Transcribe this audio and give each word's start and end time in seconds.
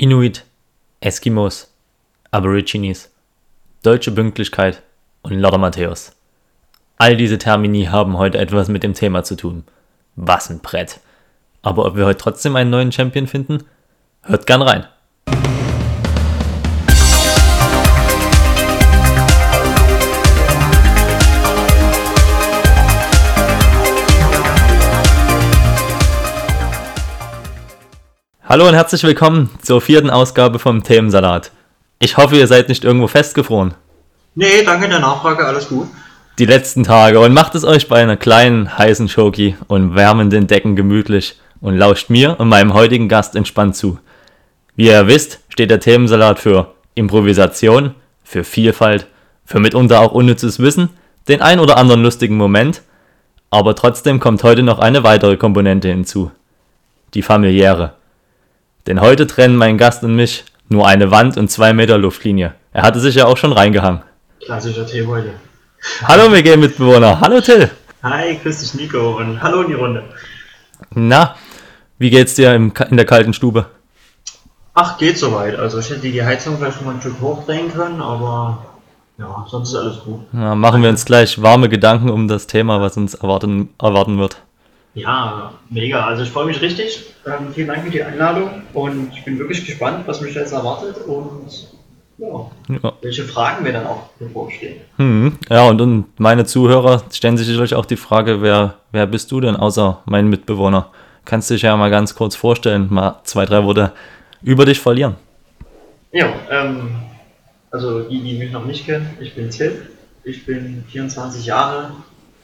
Inuit, 0.00 0.44
Eskimos, 1.00 1.74
Aborigines, 2.30 3.10
deutsche 3.82 4.12
Pünktlichkeit 4.12 4.80
und 5.22 5.32
Lothar 5.32 5.58
Matthäus. 5.58 6.12
All 6.98 7.16
diese 7.16 7.36
Termini 7.36 7.86
haben 7.86 8.16
heute 8.16 8.38
etwas 8.38 8.68
mit 8.68 8.84
dem 8.84 8.94
Thema 8.94 9.24
zu 9.24 9.34
tun. 9.34 9.64
Was 10.14 10.50
ein 10.50 10.60
Brett. 10.60 11.00
Aber 11.62 11.84
ob 11.84 11.96
wir 11.96 12.06
heute 12.06 12.20
trotzdem 12.20 12.54
einen 12.54 12.70
neuen 12.70 12.92
Champion 12.92 13.26
finden? 13.26 13.64
Hört 14.22 14.46
gern 14.46 14.62
rein. 14.62 14.86
Hallo 28.50 28.66
und 28.66 28.72
herzlich 28.72 29.02
willkommen 29.02 29.50
zur 29.60 29.82
vierten 29.82 30.08
Ausgabe 30.08 30.58
vom 30.58 30.82
Themensalat. 30.82 31.50
Ich 31.98 32.16
hoffe, 32.16 32.38
ihr 32.38 32.46
seid 32.46 32.70
nicht 32.70 32.82
irgendwo 32.82 33.06
festgefroren. 33.06 33.74
Nee, 34.34 34.62
danke 34.64 34.88
der 34.88 35.00
Nachfrage, 35.00 35.44
alles 35.44 35.68
gut. 35.68 35.86
Die 36.38 36.46
letzten 36.46 36.82
Tage 36.82 37.20
und 37.20 37.34
macht 37.34 37.54
es 37.56 37.64
euch 37.64 37.88
bei 37.88 38.00
einer 38.00 38.16
kleinen, 38.16 38.78
heißen 38.78 39.10
Schoki 39.10 39.54
und 39.66 39.94
wärmenden 39.94 40.46
Decken 40.46 40.76
gemütlich 40.76 41.38
und 41.60 41.76
lauscht 41.76 42.08
mir 42.08 42.40
und 42.40 42.48
meinem 42.48 42.72
heutigen 42.72 43.06
Gast 43.10 43.36
entspannt 43.36 43.76
zu. 43.76 43.98
Wie 44.76 44.86
ihr 44.86 45.06
wisst, 45.06 45.40
steht 45.50 45.70
der 45.70 45.80
Themensalat 45.80 46.38
für 46.38 46.72
Improvisation, 46.94 47.94
für 48.24 48.44
Vielfalt, 48.44 49.08
für 49.44 49.60
mitunter 49.60 50.00
auch 50.00 50.12
unnützes 50.12 50.58
Wissen, 50.58 50.88
den 51.28 51.42
ein 51.42 51.60
oder 51.60 51.76
anderen 51.76 52.02
lustigen 52.02 52.38
Moment, 52.38 52.80
aber 53.50 53.74
trotzdem 53.74 54.20
kommt 54.20 54.42
heute 54.42 54.62
noch 54.62 54.78
eine 54.78 55.02
weitere 55.02 55.36
Komponente 55.36 55.88
hinzu. 55.88 56.30
Die 57.12 57.20
familiäre. 57.20 57.97
Denn 58.88 59.02
heute 59.02 59.26
trennen 59.26 59.56
mein 59.56 59.76
Gast 59.76 60.02
und 60.02 60.16
mich 60.16 60.46
nur 60.70 60.88
eine 60.88 61.10
Wand 61.10 61.36
und 61.36 61.50
zwei 61.50 61.74
Meter 61.74 61.98
Luftlinie. 61.98 62.54
Er 62.72 62.84
hatte 62.84 63.00
sich 63.00 63.16
ja 63.16 63.26
auch 63.26 63.36
schon 63.36 63.52
reingehangen. 63.52 64.00
Klassischer 64.42 64.86
Teebeute. 64.86 65.34
Hallo 66.04 66.32
WG-Mitbewohner, 66.32 67.20
hallo 67.20 67.42
Till. 67.42 67.70
Hi, 68.02 68.38
grüß 68.42 68.60
dich 68.60 68.72
Nico 68.80 69.18
und 69.18 69.42
hallo 69.42 69.60
in 69.60 69.68
die 69.68 69.74
Runde. 69.74 70.04
Na, 70.94 71.36
wie 71.98 72.08
geht's 72.08 72.34
dir 72.34 72.54
im, 72.54 72.72
in 72.88 72.96
der 72.96 73.04
kalten 73.04 73.34
Stube? 73.34 73.66
Ach, 74.72 74.96
geht 74.96 75.18
soweit. 75.18 75.58
Also 75.58 75.80
ich 75.80 75.90
hätte 75.90 76.00
die 76.00 76.22
Heizung 76.22 76.56
vielleicht 76.56 76.78
schon 76.78 76.86
mal 76.86 76.94
ein 76.94 77.02
Stück 77.02 77.20
hochdrehen 77.20 77.70
können, 77.70 78.00
aber 78.00 78.64
ja, 79.18 79.46
sonst 79.50 79.68
ist 79.68 79.74
alles 79.74 80.00
gut. 80.02 80.20
Na, 80.32 80.54
machen 80.54 80.82
wir 80.82 80.88
uns 80.88 81.04
gleich 81.04 81.42
warme 81.42 81.68
Gedanken 81.68 82.08
um 82.08 82.26
das 82.26 82.46
Thema, 82.46 82.80
was 82.80 82.96
uns 82.96 83.12
erwarten, 83.12 83.68
erwarten 83.78 84.18
wird. 84.18 84.38
Ja, 84.98 85.52
mega. 85.70 86.04
Also 86.06 86.22
ich 86.24 86.30
freue 86.30 86.46
mich 86.46 86.60
richtig. 86.60 87.14
Ähm, 87.26 87.52
vielen 87.54 87.68
Dank 87.68 87.84
für 87.84 87.90
die 87.90 88.02
Einladung 88.02 88.62
und 88.74 89.12
ich 89.12 89.24
bin 89.24 89.38
wirklich 89.38 89.64
gespannt, 89.64 90.06
was 90.06 90.20
mich 90.20 90.34
jetzt 90.34 90.52
erwartet 90.52 90.96
und 91.06 91.68
ja, 92.18 92.50
Ja. 92.82 92.92
welche 93.02 93.24
Fragen 93.24 93.62
mir 93.62 93.72
dann 93.72 93.86
auch 93.86 94.08
bevorstehen. 94.18 94.80
Hm, 94.96 95.38
ja, 95.48 95.68
und, 95.68 95.80
und 95.80 96.18
meine 96.18 96.44
Zuhörer 96.44 97.02
stellen 97.12 97.36
sich 97.36 97.46
sicherlich 97.46 97.74
auch 97.74 97.86
die 97.86 97.96
Frage, 97.96 98.42
wer, 98.42 98.74
wer 98.92 99.06
bist 99.06 99.30
du 99.30 99.40
denn 99.40 99.54
außer 99.56 100.02
mein 100.06 100.28
Mitbewohner? 100.28 100.90
Kannst 101.24 101.50
du 101.50 101.54
dich 101.54 101.62
ja 101.62 101.76
mal 101.76 101.90
ganz 101.90 102.14
kurz 102.14 102.34
vorstellen, 102.34 102.88
mal 102.90 103.20
zwei, 103.24 103.44
drei 103.44 103.62
Worte 103.64 103.92
über 104.42 104.64
dich 104.64 104.80
verlieren. 104.80 105.16
Ja, 106.10 106.32
ähm, 106.50 106.90
also 107.70 108.02
die, 108.08 108.20
die 108.22 108.38
mich 108.38 108.50
noch 108.50 108.64
nicht 108.64 108.86
kennen, 108.86 109.10
ich 109.20 109.34
bin 109.34 109.50
Till, 109.50 109.88
ich 110.24 110.46
bin 110.46 110.84
24 110.88 111.44
Jahre 111.44 111.92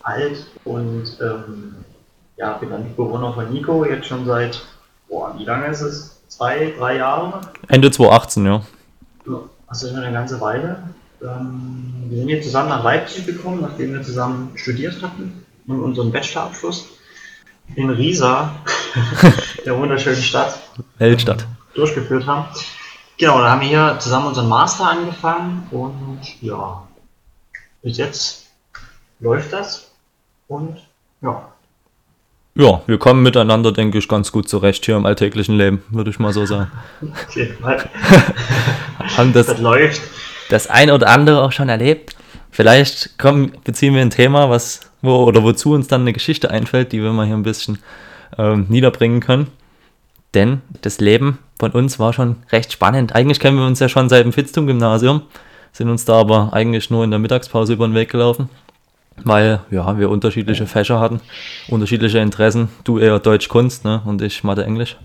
alt 0.03 0.47
und 0.65 1.05
ähm, 1.23 1.75
ja, 2.37 2.55
bin 2.55 2.71
dann 2.71 2.85
Mitbewohner 2.85 3.33
von 3.33 3.53
Nico, 3.53 3.85
jetzt 3.85 4.07
schon 4.07 4.25
seit, 4.27 4.61
boah, 5.09 5.35
wie 5.39 5.45
lange 5.45 5.67
ist 5.67 5.81
es? 5.81 6.21
Zwei, 6.29 6.73
drei 6.79 6.97
Jahre? 6.97 7.41
Ende 7.69 7.91
2018, 7.91 8.47
ja. 8.47 8.63
Ja, 9.27 9.41
Also 9.67 9.89
schon 9.89 9.99
eine 9.99 10.13
ganze 10.13 10.41
Weile. 10.41 10.83
Ähm, 11.23 11.93
wir 12.09 12.19
sind 12.19 12.29
jetzt 12.29 12.45
zusammen 12.47 12.69
nach 12.71 12.83
Leipzig 12.83 13.25
gekommen, 13.27 13.61
nachdem 13.63 13.93
wir 13.95 14.03
zusammen 14.03 14.51
studiert 14.57 15.01
hatten 15.03 15.45
und 15.67 15.81
unseren 15.81 16.11
Bachelorabschluss 16.13 16.87
in 17.77 17.89
Riesa, 17.89 18.55
der 19.65 19.79
wunderschönen 19.79 20.21
Stadt, 20.21 20.59
Weltstadt. 20.99 21.47
durchgeführt 21.75 22.27
haben. 22.27 22.47
Genau, 23.17 23.39
da 23.39 23.51
haben 23.53 23.61
wir 23.63 23.69
hier 23.69 23.97
zusammen 24.01 24.27
unseren 24.27 24.49
Master 24.49 24.91
angefangen 24.91 25.67
und 25.71 26.21
ja, 26.43 26.83
bis 27.83 27.97
jetzt 27.97 28.47
läuft 29.21 29.53
das 29.53 29.93
und 30.49 30.83
ja, 31.23 31.49
Ja, 32.57 32.83
wir 32.87 32.99
kommen 32.99 33.25
miteinander, 33.25 33.73
denke 33.73 33.99
ich, 33.99 34.07
ganz 34.07 34.31
gut 34.31 34.49
zurecht 34.49 34.85
hier 34.87 34.97
im 34.97 35.07
alltäglichen 35.07 35.57
Leben, 35.57 35.83
würde 35.91 36.11
ich 36.11 36.21
mal 36.21 36.33
so 36.33 36.47
sagen. 36.47 36.71
Haben 39.17 39.33
das, 39.33 39.47
das 39.47 39.59
läuft. 39.59 40.01
das 40.51 40.69
ein 40.69 40.93
oder 40.93 41.09
andere 41.09 41.43
auch 41.43 41.51
schon 41.51 41.69
erlebt. 41.69 42.15
Vielleicht 42.53 43.19
kommen, 43.19 43.51
beziehen 43.65 43.93
wir 43.95 44.03
ein 44.03 44.11
Thema, 44.11 44.51
was, 44.51 44.81
wo 45.03 45.25
oder 45.25 45.43
wozu 45.43 45.73
uns 45.73 45.89
dann 45.89 46.03
eine 46.03 46.13
Geschichte 46.13 46.49
einfällt, 46.49 46.93
die 46.93 47.03
wir 47.03 47.13
mal 47.13 47.27
hier 47.27 47.35
ein 47.35 47.43
bisschen 47.43 47.79
ähm, 48.39 48.67
niederbringen 48.69 49.19
können. 49.19 49.49
Denn 50.35 50.61
das 50.83 51.01
Leben 51.01 51.39
von 51.59 51.73
uns 51.73 51.99
war 51.99 52.13
schon 52.13 52.37
recht 52.53 52.73
spannend. 52.73 53.17
Eigentlich 53.17 53.41
kennen 53.41 53.59
wir 53.59 53.67
uns 53.67 53.81
ja 53.81 53.89
schon 53.89 54.09
seit 54.09 54.25
dem 54.25 54.33
Fitztum-Gymnasium, 54.33 55.23
sind 55.73 55.89
uns 55.89 56.05
da 56.05 56.21
aber 56.21 56.53
eigentlich 56.53 56.89
nur 56.89 57.03
in 57.03 57.11
der 57.11 57.19
Mittagspause 57.19 57.73
über 57.73 57.89
den 57.89 57.95
Weg 57.97 58.11
gelaufen, 58.11 58.49
weil 59.23 59.61
ja, 59.71 59.99
wir 59.99 60.11
unterschiedliche 60.11 60.67
Fächer 60.67 61.01
hatten, 61.01 61.21
unterschiedliche 61.69 62.19
Interessen. 62.19 62.69
Du 62.85 62.99
eher 62.99 63.19
Deutsch-Kunst 63.19 63.85
ne? 63.85 64.03
und 64.05 64.23
ich 64.23 64.45
Mathe-Englisch. 64.45 64.97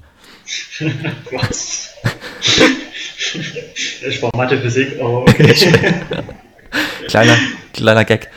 Was? 1.31 1.89
Ich 4.07 4.21
war 4.23 4.31
Mathe, 4.35 4.57
Physik, 4.57 4.99
aber 4.99 5.21
okay. 5.21 5.53
Kleiner, 7.07 7.37
kleiner 7.73 8.05
Gag. 8.05 8.29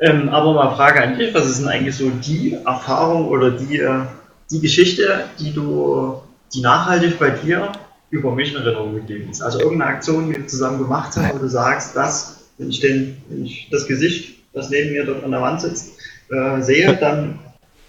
ähm, 0.00 0.28
aber 0.28 0.54
mal 0.54 0.74
Frage 0.76 1.02
an 1.02 1.18
dich, 1.18 1.34
was 1.34 1.46
ist 1.46 1.60
denn 1.60 1.68
eigentlich 1.68 1.96
so 1.96 2.10
die 2.10 2.56
Erfahrung 2.64 3.28
oder 3.28 3.50
die, 3.50 3.78
äh, 3.78 4.02
die 4.50 4.60
Geschichte, 4.60 5.24
die 5.38 5.52
du, 5.52 6.20
die 6.52 6.60
nachhaltig 6.60 7.18
bei 7.18 7.30
dir 7.30 7.72
über 8.10 8.32
mich 8.34 8.52
in 8.54 8.60
Erinnerung 8.60 8.94
geblieben 8.94 9.30
ist? 9.30 9.40
Also 9.40 9.60
irgendeine 9.60 9.92
Aktion, 9.92 10.28
die 10.28 10.36
wir 10.36 10.46
zusammen 10.46 10.78
gemacht 10.78 11.16
haben, 11.16 11.30
wo 11.34 11.38
du 11.38 11.48
sagst, 11.48 11.96
das, 11.96 12.44
wenn 12.58 12.70
ich, 12.70 12.80
den, 12.80 13.16
wenn 13.28 13.44
ich 13.44 13.68
das 13.70 13.86
Gesicht, 13.86 14.34
das 14.54 14.70
neben 14.70 14.92
mir 14.92 15.04
dort 15.04 15.24
an 15.24 15.30
der 15.30 15.40
Wand 15.42 15.60
sitzt, 15.60 15.92
äh, 16.30 16.60
sehe, 16.62 16.96
dann 16.96 17.38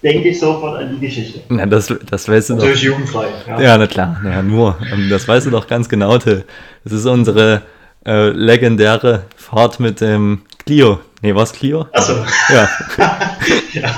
denke 0.02 0.28
ich 0.28 0.38
sofort 0.38 0.80
an 0.80 0.90
die 1.00 1.06
Geschichte. 1.06 1.40
Ja, 1.50 1.66
das, 1.66 1.92
das 2.10 2.28
weißt 2.28 2.50
du 2.50 2.54
doch. 2.54 2.60
Natürlich 2.62 2.82
jugendfrei. 2.82 3.26
Ja. 3.46 3.60
Ja, 3.60 3.78
na 3.78 3.86
klar, 3.86 4.20
ja, 4.24 4.42
nur. 4.42 4.76
Ähm, 4.92 5.08
Das 5.08 5.26
weißt 5.26 5.46
du 5.46 5.50
doch 5.50 5.66
ganz 5.66 5.88
genau, 5.88 6.18
Till. 6.18 6.44
Das 6.84 6.92
ist 6.92 7.06
unsere 7.06 7.62
äh, 8.06 8.28
legendäre 8.30 9.22
Fahrt 9.36 9.80
mit 9.80 10.00
dem 10.00 10.42
Clio. 10.64 11.00
Nee, 11.22 11.34
was 11.34 11.52
Clio? 11.52 11.86
Achso, 11.92 12.12
Ja, 12.50 12.68
ja. 13.72 13.90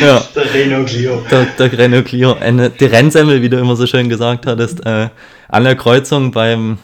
ja. 0.00 0.22
Der 0.34 0.54
Renault 0.54 0.88
Clio. 0.88 1.22
Der, 1.30 1.46
der 1.58 1.78
Renault 1.78 2.06
Clio. 2.06 2.34
Eine, 2.40 2.70
die 2.70 2.86
Rennsemmel, 2.86 3.42
wie 3.42 3.48
du 3.50 3.58
immer 3.58 3.76
so 3.76 3.86
schön 3.86 4.08
gesagt 4.08 4.46
hattest, 4.46 4.84
äh, 4.86 5.08
an 5.48 5.64
der 5.64 5.76
Kreuzung 5.76 6.32
beim 6.32 6.78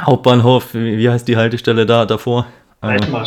Hauptbahnhof, 0.00 0.74
wie, 0.74 0.98
wie 0.98 1.08
heißt 1.08 1.28
die 1.28 1.36
Haltestelle 1.36 1.86
da 1.86 2.04
davor? 2.04 2.46
Äh, 2.84 3.10
Mann. 3.10 3.26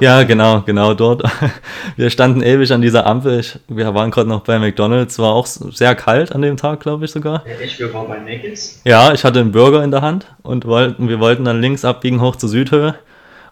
ja, 0.00 0.22
genau, 0.22 0.62
genau 0.62 0.94
dort. 0.94 1.22
Wir 1.96 2.10
standen 2.10 2.42
ewig 2.42 2.72
an 2.72 2.82
dieser 2.82 3.06
Ampel. 3.06 3.40
Ich, 3.40 3.58
wir 3.68 3.94
waren 3.94 4.10
gerade 4.10 4.28
noch 4.28 4.40
bei 4.42 4.58
McDonalds. 4.58 5.18
War 5.18 5.32
auch 5.32 5.46
sehr 5.46 5.94
kalt 5.94 6.32
an 6.34 6.42
dem 6.42 6.56
Tag, 6.56 6.80
glaube 6.80 7.04
ich 7.04 7.10
sogar. 7.10 7.42
Ja, 7.46 7.54
echt, 7.62 7.78
wir 7.78 7.92
waren 7.92 8.08
bei 8.08 8.18
Neckis. 8.18 8.80
Ja, 8.84 9.12
ich 9.12 9.24
hatte 9.24 9.40
einen 9.40 9.52
Burger 9.52 9.82
in 9.82 9.90
der 9.90 10.02
Hand 10.02 10.26
und 10.42 10.64
wollten, 10.66 11.08
wir 11.08 11.20
wollten 11.20 11.44
dann 11.44 11.60
links 11.60 11.84
abbiegen 11.84 12.20
hoch 12.20 12.36
zur 12.36 12.48
Südhöhe. 12.48 12.94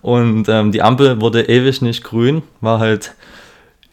Und 0.00 0.48
ähm, 0.48 0.72
die 0.72 0.82
Ampel 0.82 1.20
wurde 1.20 1.42
ewig 1.48 1.82
nicht 1.82 2.04
grün, 2.04 2.42
war 2.60 2.78
halt 2.78 3.14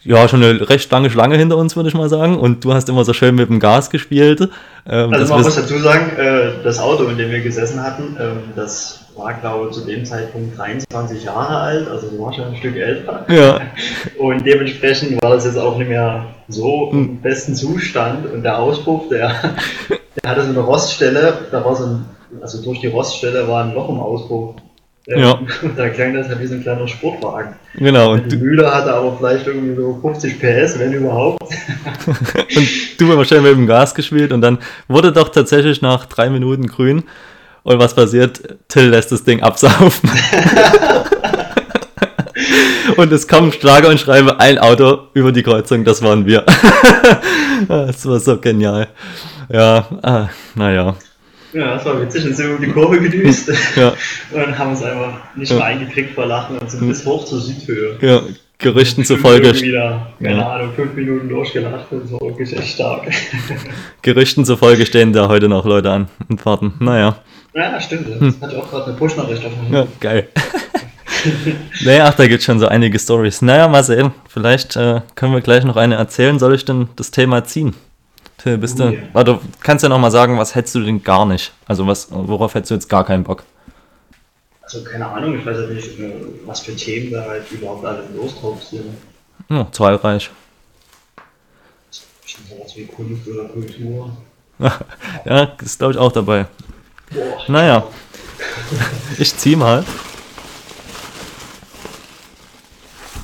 ja 0.02 0.28
schon 0.28 0.42
eine 0.42 0.68
recht 0.68 0.90
lange 0.92 1.10
Schlange 1.10 1.36
hinter 1.36 1.56
uns, 1.56 1.74
würde 1.74 1.88
ich 1.88 1.94
mal 1.94 2.08
sagen. 2.08 2.38
Und 2.38 2.64
du 2.64 2.72
hast 2.72 2.88
immer 2.88 3.04
so 3.04 3.12
schön 3.12 3.34
mit 3.34 3.48
dem 3.48 3.58
Gas 3.58 3.90
gespielt. 3.90 4.40
Ähm, 4.88 5.12
Also 5.12 5.34
man 5.34 5.42
muss 5.42 5.56
dazu 5.56 5.78
sagen, 5.78 6.16
äh, 6.16 6.62
das 6.62 6.78
Auto, 6.78 7.04
in 7.06 7.18
dem 7.18 7.30
wir 7.30 7.40
gesessen 7.40 7.82
hatten, 7.82 8.16
ähm, 8.20 8.38
das 8.54 9.05
war, 9.16 9.32
glaube 9.34 9.68
ich, 9.68 9.72
zu 9.76 9.80
dem 9.84 10.04
Zeitpunkt 10.04 10.56
23 10.58 11.24
Jahre 11.24 11.56
alt, 11.58 11.88
also 11.88 12.06
war 12.18 12.32
schon 12.32 12.44
ein 12.46 12.56
Stück 12.56 12.76
älter. 12.76 13.24
ja, 13.28 13.60
Und 14.18 14.44
dementsprechend 14.46 15.22
war 15.22 15.30
das 15.30 15.44
jetzt 15.44 15.58
auch 15.58 15.78
nicht 15.78 15.88
mehr 15.88 16.26
so 16.48 16.90
Hm. 16.92 16.98
im 16.98 17.20
besten 17.20 17.54
Zustand. 17.54 18.26
Und 18.32 18.42
der 18.42 18.58
Auspuff, 18.58 19.08
der, 19.08 19.32
der 20.22 20.30
hatte 20.30 20.42
so 20.42 20.50
eine 20.50 20.60
Roststelle, 20.60 21.34
da 21.50 21.64
war 21.64 21.74
so 21.74 21.84
ein, 21.86 22.04
also 22.40 22.62
durch 22.62 22.80
die 22.80 22.88
Roststelle 22.88 23.48
war 23.48 23.64
ein 23.64 23.74
Loch 23.74 23.88
im 23.88 23.98
Auspuff. 24.00 24.56
Ähm, 25.08 25.18
Ja. 25.20 25.38
Und 25.62 25.76
da 25.78 25.88
klang 25.88 26.14
das 26.14 26.28
halt 26.28 26.40
wie 26.40 26.46
so 26.46 26.54
ein 26.54 26.62
kleiner 26.62 26.86
Sportwagen. 26.86 27.54
genau. 27.74 28.12
Und 28.12 28.30
Die 28.30 28.36
Mühle 28.36 28.72
hatte 28.72 28.92
aber 28.92 29.16
vielleicht 29.16 29.46
irgendwie 29.46 29.74
so 29.76 29.98
50 30.02 30.38
PS, 30.40 30.78
wenn 30.78 30.92
überhaupt. 30.92 31.42
und 32.06 32.68
du 33.00 33.12
immer 33.12 33.24
schön 33.24 33.42
mit 33.42 33.52
dem 33.52 33.66
Gas 33.66 33.94
gespielt. 33.94 34.32
Und 34.32 34.40
dann 34.42 34.58
wurde 34.88 35.12
doch 35.12 35.28
tatsächlich 35.30 35.80
nach 35.80 36.06
drei 36.06 36.28
Minuten 36.28 36.66
grün. 36.66 37.04
Und 37.66 37.80
was 37.80 37.94
passiert? 37.94 38.40
Till 38.68 38.90
lässt 38.90 39.10
das 39.10 39.24
Ding 39.24 39.42
absaufen. 39.42 40.08
Und 42.96 43.10
es 43.12 43.26
kam 43.26 43.50
Schlager 43.50 43.88
und 43.88 43.98
Schreibe 43.98 44.38
ein 44.38 44.58
Auto 44.58 45.08
über 45.14 45.32
die 45.32 45.42
Kreuzung, 45.42 45.84
das 45.84 46.00
waren 46.00 46.24
wir. 46.26 46.44
das 47.68 48.06
war 48.06 48.20
so 48.20 48.38
genial. 48.38 48.86
Ja, 49.52 49.84
ah, 50.02 50.28
naja. 50.54 50.94
Ja, 51.52 51.74
das 51.74 51.84
war 51.84 52.00
witzig 52.00 52.24
und 52.26 52.36
sind 52.36 52.54
um 52.54 52.60
die 52.60 52.70
Kurve 52.70 53.00
gedüst 53.00 53.50
Ja, 53.74 53.92
und 54.46 54.56
haben 54.58 54.70
uns 54.70 54.82
einfach 54.84 55.14
nicht 55.34 55.50
Ja. 55.50 55.56
mehr 55.56 55.64
eingekriegt 55.66 56.14
vor 56.14 56.26
Lachen 56.26 56.58
und 56.58 56.70
sind 56.70 56.86
bis 56.86 57.04
hoch 57.04 57.24
zur 57.24 57.40
Südhöhe. 57.40 57.98
ja. 58.00 58.20
Gerüchten 58.58 59.04
zufolge, 59.04 59.52
da, 59.52 60.12
keine 60.22 60.38
Ja. 60.38 60.48
Ahnung, 60.54 60.70
fünf 60.74 60.94
Minuten 60.94 61.28
durchgelacht 61.28 61.90
und 61.90 62.08
so, 62.08 62.18
wirklich 62.20 62.56
echt 62.56 62.74
stark. 62.74 63.02
Gerüchten 64.00 64.46
zufolge 64.46 64.86
stehen 64.86 65.12
da 65.12 65.28
heute 65.28 65.48
noch 65.48 65.66
Leute 65.66 65.90
an 65.90 66.08
und 66.30 66.46
warten. 66.46 66.72
Naja, 66.78 67.16
ja, 67.56 67.80
stimmt. 67.80 68.08
Das 68.08 68.40
hatte 68.40 68.54
ich 68.56 68.62
auch 68.62 68.70
gerade 68.70 68.84
eine 68.86 68.94
Push-Nachricht 68.94 69.44
auf 69.44 69.52
dem 69.52 69.72
ja, 69.74 69.86
geil. 70.00 70.28
naja, 71.84 72.04
ach, 72.06 72.14
da 72.14 72.26
gibt 72.26 72.42
schon 72.42 72.58
so 72.58 72.68
einige 72.68 72.98
Stories. 72.98 73.42
Naja, 73.42 73.66
mal 73.68 73.82
sehen. 73.82 74.12
Vielleicht 74.28 74.76
äh, 74.76 75.00
können 75.14 75.32
wir 75.32 75.40
gleich 75.40 75.64
noch 75.64 75.76
eine 75.76 75.94
erzählen. 75.96 76.38
Soll 76.38 76.54
ich 76.54 76.64
denn 76.64 76.88
das 76.96 77.10
Thema 77.10 77.44
ziehen? 77.44 77.74
Till, 78.38 78.58
bist 78.58 78.78
Oh, 78.80 78.84
du, 78.88 78.94
ja. 78.94 79.00
warte, 79.12 79.40
kannst 79.60 79.82
ja 79.82 79.88
noch 79.88 79.98
mal 79.98 80.10
sagen, 80.10 80.38
was 80.38 80.54
hättest 80.54 80.74
du 80.74 80.80
denn 80.84 81.02
gar 81.02 81.24
nicht? 81.24 81.52
Also 81.66 81.86
was, 81.86 82.08
worauf 82.10 82.54
hättest 82.54 82.70
du 82.70 82.74
jetzt 82.74 82.88
gar 82.88 83.04
keinen 83.04 83.24
Bock? 83.24 83.42
Also 84.62 84.84
keine 84.84 85.06
Ahnung, 85.08 85.38
ich 85.38 85.46
weiß 85.46 85.56
ja 85.58 85.66
nicht, 85.68 85.98
äh, 85.98 86.12
was 86.44 86.60
für 86.60 86.76
Themen 86.76 87.12
da 87.12 87.24
halt 87.24 87.50
überhaupt 87.50 87.84
alle 87.86 88.02
los 88.14 88.38
drauf 88.38 88.62
sind. 88.62 88.84
Ja, 89.48 89.66
zahlreich. 89.72 90.30
Schon 92.26 92.44
sowas 92.50 92.76
wie 92.76 92.84
Kunst 92.86 93.26
oder 93.28 93.44
Kultur. 93.48 94.10
Ja, 95.24 95.52
ist 95.62 95.78
glaube 95.78 95.92
ich 95.94 95.98
auch 95.98 96.12
dabei. 96.12 96.46
Boah. 97.10 97.44
Naja, 97.48 97.84
ich 99.18 99.36
zieh 99.36 99.56
mal. 99.56 99.84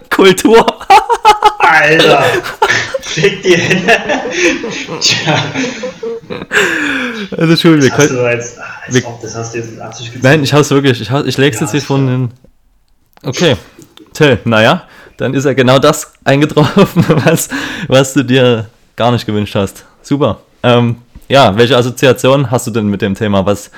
Kultur. 0.09 0.65
Alter! 1.59 2.23
Fick 3.01 3.41
die 3.43 3.57
Hände! 3.57 3.93
Tja, 4.99 5.35
Also 7.37 7.51
Entschuldigung, 7.51 7.81
wir 7.81 7.91
können, 8.07 8.25
Als 8.25 8.57
wir- 8.89 9.07
ob, 9.07 9.21
das 9.21 9.35
hast 9.35 9.53
du 9.53 9.59
jetzt 9.59 9.71
mit 9.71 9.81
Absicht 9.81 10.13
gezogen. 10.13 10.27
Nein, 10.27 10.43
ich 10.43 10.53
hau's 10.53 10.69
wirklich. 10.71 11.01
Ich, 11.01 11.09
ich 11.09 11.37
leg's 11.37 11.57
Ja, 11.57 11.61
jetzt 11.63 11.71
hier 11.71 11.81
von 11.81 12.07
den. 12.07 12.31
Okay. 13.23 13.55
Till, 14.13 14.39
naja, 14.45 14.87
dann 15.17 15.33
ist 15.33 15.45
ja 15.45 15.53
genau 15.53 15.79
das 15.79 16.13
eingetroffen, 16.23 17.05
was, 17.25 17.49
was 17.87 18.13
du 18.13 18.23
dir 18.23 18.67
gar 18.95 19.11
nicht 19.11 19.25
gewünscht 19.25 19.55
hast. 19.55 19.85
Super. 20.01 20.39
Ähm, 20.63 20.97
ja, 21.29 21.55
welche 21.57 21.77
Assoziation 21.77 22.51
hast 22.51 22.67
du 22.67 22.71
denn 22.71 22.87
mit 22.87 23.01
dem 23.01 23.15
Thema? 23.15 23.45
Was 23.45 23.71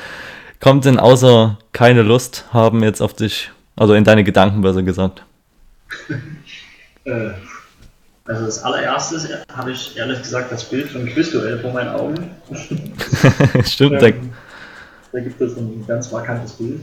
kommt 0.59 0.85
denn 0.85 0.99
außer 0.99 1.57
keine 1.73 2.01
Lust 2.01 2.45
haben 2.51 2.83
jetzt 2.83 3.01
auf 3.01 3.13
dich, 3.13 3.51
also 3.75 3.93
in 3.93 4.03
deine 4.03 4.23
Gedanken 4.23 4.61
besser 4.61 4.83
gesagt? 4.83 5.23
Äh, 7.07 7.33
also 8.27 8.45
das 8.45 8.63
allererste 8.63 9.43
habe 9.55 9.71
ich 9.71 9.95
ehrlich 9.95 10.19
gesagt 10.23 10.51
das 10.51 10.63
Bild 10.65 10.89
von 10.89 11.05
Quizduell 11.05 11.59
vor 11.59 11.71
meinen 11.71 11.89
Augen. 11.89 12.31
Stimmt, 13.63 14.01
Ähm, 14.01 14.33
da 15.11 15.19
gibt 15.19 15.39
es 15.39 15.55
ein 15.55 15.85
ganz 15.87 16.11
markantes 16.11 16.53
Bild. 16.53 16.81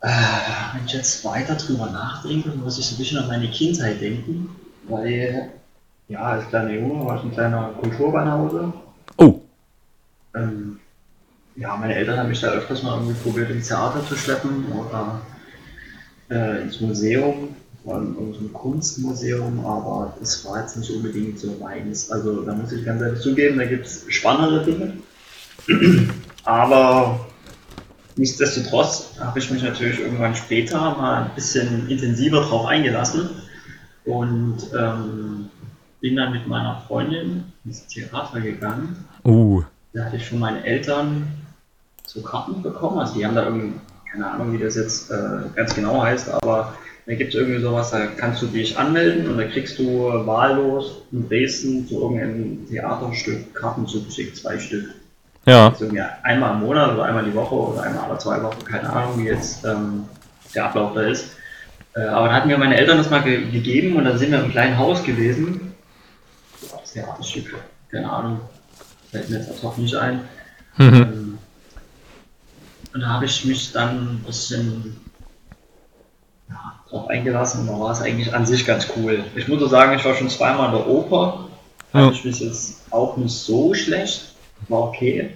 Äh, 0.00 0.08
wenn 0.74 0.86
ich 0.86 0.92
jetzt 0.92 1.24
weiter 1.24 1.56
drüber 1.56 1.86
nachdenke, 1.86 2.50
muss 2.50 2.78
ich 2.78 2.86
so 2.86 2.94
ein 2.94 2.98
bisschen 2.98 3.18
an 3.18 3.28
meine 3.28 3.50
Kindheit 3.50 4.00
denken, 4.00 4.54
weil, 4.88 5.50
ja, 6.08 6.20
als 6.20 6.48
kleiner 6.48 6.70
Junge 6.70 7.04
war 7.04 7.16
ich 7.16 7.24
ein 7.24 7.32
kleiner 7.32 7.70
Kulturbanause. 7.80 8.72
oh, 9.16 9.40
Ähm, 10.36 10.78
ja, 11.56 11.76
meine 11.76 11.96
Eltern 11.96 12.18
haben 12.18 12.28
mich 12.28 12.40
da 12.40 12.48
öfters 12.48 12.84
mal 12.84 12.94
irgendwie 12.94 13.20
probiert, 13.20 13.50
ins 13.50 13.66
Theater 13.66 14.06
zu 14.06 14.14
schleppen 14.14 14.66
oder 14.72 15.20
äh, 16.30 16.62
ins 16.62 16.80
Museum, 16.80 17.56
vor 17.82 17.96
allem 17.96 18.16
in 18.20 18.34
so 18.34 18.40
ein 18.40 18.52
Kunstmuseum, 18.52 19.66
aber 19.66 20.16
das 20.20 20.44
war 20.44 20.60
jetzt 20.60 20.76
nicht 20.76 20.90
unbedingt 20.90 21.40
so 21.40 21.56
meins. 21.60 22.08
Also 22.12 22.42
da 22.42 22.54
muss 22.54 22.70
ich 22.70 22.84
ganz 22.84 23.02
ehrlich 23.02 23.20
zugeben, 23.20 23.58
da 23.58 23.64
gibt 23.64 23.86
es 23.86 24.04
spannendere 24.08 24.64
Dinge. 24.64 24.92
aber 26.44 27.27
nichtsdestotrotz 28.18 29.14
habe 29.20 29.38
ich 29.38 29.50
mich 29.50 29.62
natürlich 29.62 30.00
irgendwann 30.00 30.34
später 30.34 30.78
mal 30.78 31.24
ein 31.24 31.34
bisschen 31.34 31.88
intensiver 31.88 32.40
drauf 32.42 32.66
eingelassen 32.66 33.30
und 34.04 34.58
ähm, 34.78 35.48
bin 36.00 36.16
dann 36.16 36.32
mit 36.32 36.46
meiner 36.46 36.82
Freundin 36.86 37.44
ins 37.64 37.86
Theater 37.86 38.40
gegangen 38.40 39.04
uh, 39.24 39.62
da 39.92 40.04
hatte 40.04 40.16
ich 40.16 40.28
von 40.28 40.38
meinen 40.38 40.62
Eltern 40.64 41.26
so 42.06 42.22
Karten 42.22 42.62
bekommen. 42.62 42.98
Also 42.98 43.14
die 43.14 43.26
haben 43.26 43.34
da 43.34 43.44
irgendwie, 43.44 43.74
keine 44.10 44.30
Ahnung, 44.30 44.52
wie 44.52 44.58
das 44.58 44.76
jetzt 44.76 45.10
äh, 45.10 45.40
ganz 45.54 45.74
genau 45.74 46.02
heißt, 46.02 46.30
aber 46.30 46.74
da 47.06 47.14
gibt 47.14 47.34
es 47.34 47.40
irgendwie 47.40 47.60
sowas, 47.60 47.90
da 47.90 48.06
kannst 48.06 48.42
du 48.42 48.46
dich 48.46 48.76
anmelden 48.76 49.30
und 49.30 49.38
da 49.38 49.44
kriegst 49.44 49.78
du 49.78 50.08
wahllos 50.26 51.02
in 51.10 51.28
Dresden 51.28 51.88
zu 51.88 52.02
irgendeinem 52.02 52.68
Theaterstück 52.68 53.54
Karten 53.54 53.86
zugeschickt, 53.86 54.36
zwei 54.36 54.58
Stück. 54.58 54.94
Ja, 55.48 55.68
Also 55.68 55.88
einmal 56.22 56.54
im 56.54 56.60
Monat 56.60 56.92
oder 56.92 57.04
einmal 57.04 57.24
die 57.24 57.34
Woche 57.34 57.54
oder 57.54 57.82
einmal 57.82 58.10
alle 58.10 58.18
zwei 58.18 58.42
Wochen, 58.42 58.64
keine 58.64 58.90
Ahnung, 58.90 59.18
wie 59.18 59.26
jetzt 59.26 59.64
ähm, 59.64 60.04
der 60.54 60.66
Ablauf 60.66 60.94
da 60.94 61.02
ist. 61.02 61.36
Äh, 61.94 62.02
aber 62.02 62.28
da 62.28 62.34
hatten 62.34 62.48
mir 62.48 62.58
meine 62.58 62.76
Eltern 62.76 62.98
das 62.98 63.10
mal 63.10 63.22
ge 63.22 63.50
gegeben 63.50 63.96
und 63.96 64.04
dann 64.04 64.18
sind 64.18 64.30
wir 64.30 64.44
im 64.44 64.50
kleinen 64.50 64.78
Haus 64.78 65.02
gewesen. 65.02 65.74
War 66.70 66.80
das 66.80 66.92
Theaterstück? 66.92 67.54
Keine 67.90 68.10
Ahnung. 68.10 68.40
Fällt 69.10 69.30
mir 69.30 69.38
jetzt 69.38 69.50
ad 69.50 69.62
hoc 69.62 69.78
nicht 69.78 69.94
ein. 69.94 70.20
mhm. 70.76 70.94
Ähm, 70.94 71.38
und 72.94 73.00
da 73.00 73.08
habe 73.08 73.26
ich 73.26 73.44
mich 73.44 73.72
dann 73.72 74.16
ein 74.16 74.24
bisschen 74.26 75.00
ja, 76.48 76.74
drauf 76.88 77.08
eingelassen 77.08 77.60
und 77.60 77.66
da 77.68 77.78
war 77.78 77.92
es 77.92 78.00
eigentlich 78.00 78.34
an 78.34 78.46
sich 78.46 78.66
ganz 78.66 78.88
cool. 78.96 79.24
Ich 79.34 79.48
muss 79.48 79.60
so 79.60 79.66
sagen, 79.66 79.96
ich 79.96 80.04
war 80.04 80.14
schon 80.14 80.30
zweimal 80.30 80.66
in 80.66 80.72
der 80.72 80.86
Oper. 80.86 81.48
Ja. 81.92 82.00
Fand 82.00 82.16
ich 82.16 82.24
mich 82.24 82.40
jetzt 82.40 82.82
auch 82.90 83.16
nicht 83.16 83.34
so 83.34 83.72
schlecht. 83.74 84.34
War 84.68 84.80
okay. 84.82 85.30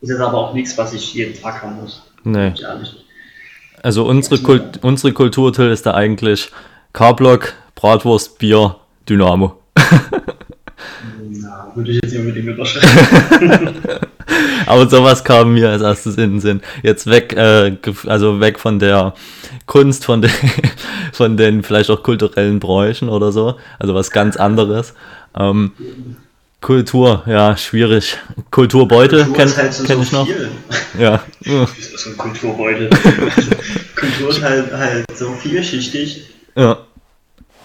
Ist 0.00 0.10
jetzt 0.10 0.20
aber 0.20 0.38
auch 0.38 0.54
nichts, 0.54 0.78
was 0.78 0.92
ich 0.92 1.14
jeden 1.14 1.40
Tag 1.40 1.62
haben 1.62 1.76
muss. 1.76 2.02
nee. 2.24 2.52
Also 3.82 4.04
unsere, 4.04 4.38
Kult, 4.42 4.80
unsere 4.82 5.12
Kultur, 5.12 5.52
Till, 5.52 5.70
ist 5.70 5.86
da 5.86 5.94
eigentlich 5.94 6.50
K-Block, 6.92 7.54
Bratwurst, 7.76 8.38
Bier, 8.38 8.76
Dynamo. 9.08 9.56
Na, 11.30 11.70
würde 11.74 11.92
ich 11.92 12.00
jetzt 12.02 12.12
nicht 12.12 12.20
unbedingt 12.20 12.48
unterschreiben. 12.48 13.76
Aber 14.66 14.88
sowas 14.88 15.24
kam 15.24 15.54
mir 15.54 15.70
als 15.70 15.82
erstes 15.82 16.16
in 16.16 16.32
den 16.32 16.40
Sinn. 16.40 16.60
Jetzt 16.82 17.06
weg, 17.06 17.32
äh, 17.34 17.76
also 18.06 18.40
weg 18.40 18.58
von 18.58 18.78
der 18.78 19.14
Kunst, 19.66 20.04
von 20.04 20.22
den, 20.22 20.30
von 21.12 21.36
den 21.36 21.62
vielleicht 21.62 21.90
auch 21.90 22.02
kulturellen 22.02 22.58
Bräuchen 22.58 23.08
oder 23.08 23.32
so. 23.32 23.56
Also 23.78 23.94
was 23.94 24.10
ganz 24.10 24.36
anderes. 24.36 24.94
Ähm, 25.36 25.72
Kultur, 26.60 27.22
ja, 27.26 27.56
schwierig. 27.56 28.18
Kulturbeutel 28.50 29.20
ist 29.20 29.56
halt 29.56 29.72
so, 29.72 29.84
kenn 29.84 29.96
so 29.98 30.02
ich 30.02 30.12
noch. 30.12 30.26
viel. 30.26 30.50
Ja. 30.98 31.22
Das 31.44 31.78
ist 31.78 31.98
so 32.00 32.10
ein 32.10 32.16
Kulturbeutel. 32.16 32.90
Kultur 33.96 34.30
ist 34.30 34.42
halt, 34.42 34.72
halt 34.72 35.04
so 35.16 35.32
vielschichtig. 35.32 36.24
Ja. 36.56 36.78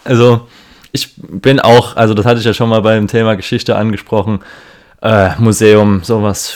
Also, 0.04 0.48
ich 0.92 1.14
bin 1.18 1.60
auch, 1.60 1.96
also 1.96 2.14
das 2.14 2.26
hatte 2.26 2.40
ich 2.40 2.46
ja 2.46 2.54
schon 2.54 2.70
mal 2.70 2.82
beim 2.82 3.08
Thema 3.08 3.36
Geschichte 3.36 3.76
angesprochen. 3.76 4.42
Äh, 5.02 5.32
Museum, 5.40 6.04
sowas 6.04 6.56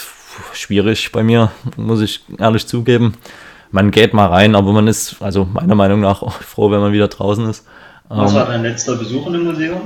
schwierig 0.53 1.11
bei 1.11 1.23
mir, 1.23 1.51
muss 1.75 2.01
ich 2.01 2.23
ehrlich 2.37 2.67
zugeben. 2.67 3.15
Man 3.71 3.89
geht 3.91 4.13
mal 4.13 4.27
rein, 4.27 4.55
aber 4.55 4.71
man 4.71 4.87
ist, 4.87 5.21
also 5.21 5.45
meiner 5.45 5.75
Meinung 5.75 5.99
nach, 6.01 6.21
auch 6.21 6.33
froh, 6.41 6.71
wenn 6.71 6.79
man 6.79 6.93
wieder 6.93 7.07
draußen 7.07 7.49
ist. 7.49 7.65
Was 8.09 8.31
Ähm, 8.31 8.37
war 8.37 8.45
dein 8.45 8.61
letzter 8.61 8.95
Besuch 8.95 9.25
in 9.27 9.33
dem 9.33 9.43
Museum? 9.45 9.81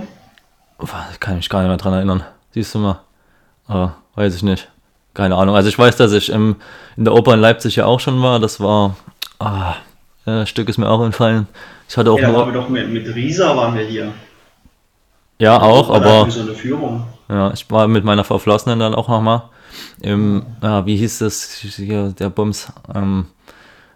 kann 1.20 1.38
ich 1.40 1.48
gar 1.50 1.60
nicht 1.62 1.70
mehr 1.70 1.78
dran 1.78 1.94
erinnern. 1.94 2.24
Siehst 2.54 2.74
du 2.76 2.80
mal. 2.80 3.00
Aber 3.68 3.96
weiß 4.16 4.36
ich 4.36 4.44
nicht. 4.44 4.70
Keine 5.14 5.36
Ahnung. 5.36 5.56
Also 5.56 5.70
ich 5.70 5.78
weiß, 5.78 5.98
dass 5.98 6.14
ich 6.14 6.30
im, 6.30 6.56
in 6.98 7.06
der 7.06 7.14
Oper 7.14 7.34
in 7.34 7.40
Leipzig 7.42 7.76
ja 7.76 7.86
auch 7.86 8.00
schon 8.00 8.22
war. 8.22 8.40
Das 8.40 8.60
war, 8.60 8.96
ah, 9.40 9.76
äh, 10.26 10.46
Stück 10.46 10.70
ist 10.70 10.78
mir 10.78 10.90
auch 10.90 11.04
entfallen. 11.04 11.48
Ich 11.90 11.98
hatte 11.98 12.12
auch 12.12 12.18
Ja, 12.20 12.28
waren 12.28 12.34
nur, 12.34 12.46
wir 12.48 12.54
doch 12.54 12.70
mit, 12.70 12.90
mit 12.90 13.06
Risa 13.14 13.56
waren 13.56 13.76
wir 13.76 13.84
hier. 13.86 14.14
ja 15.40 15.62
auch, 15.62 15.90
aber 15.90 16.30
so 16.32 16.42
eine 16.42 16.54
Führung. 16.54 17.06
Ja, 17.28 17.52
ich 17.54 17.70
war 17.70 17.88
mit 17.88 18.04
meiner 18.04 18.24
Verflossenen 18.24 18.80
dann 18.80 18.96
auch 18.96 19.08
nochmal 19.10 19.44
im, 20.02 20.46
ja, 20.62 20.86
wie 20.86 20.98
hieß 20.98 21.20
das, 21.20 21.52
hier, 21.56 22.14
der 22.18 22.30
Bums, 22.30 22.72
ähm, 22.94 23.28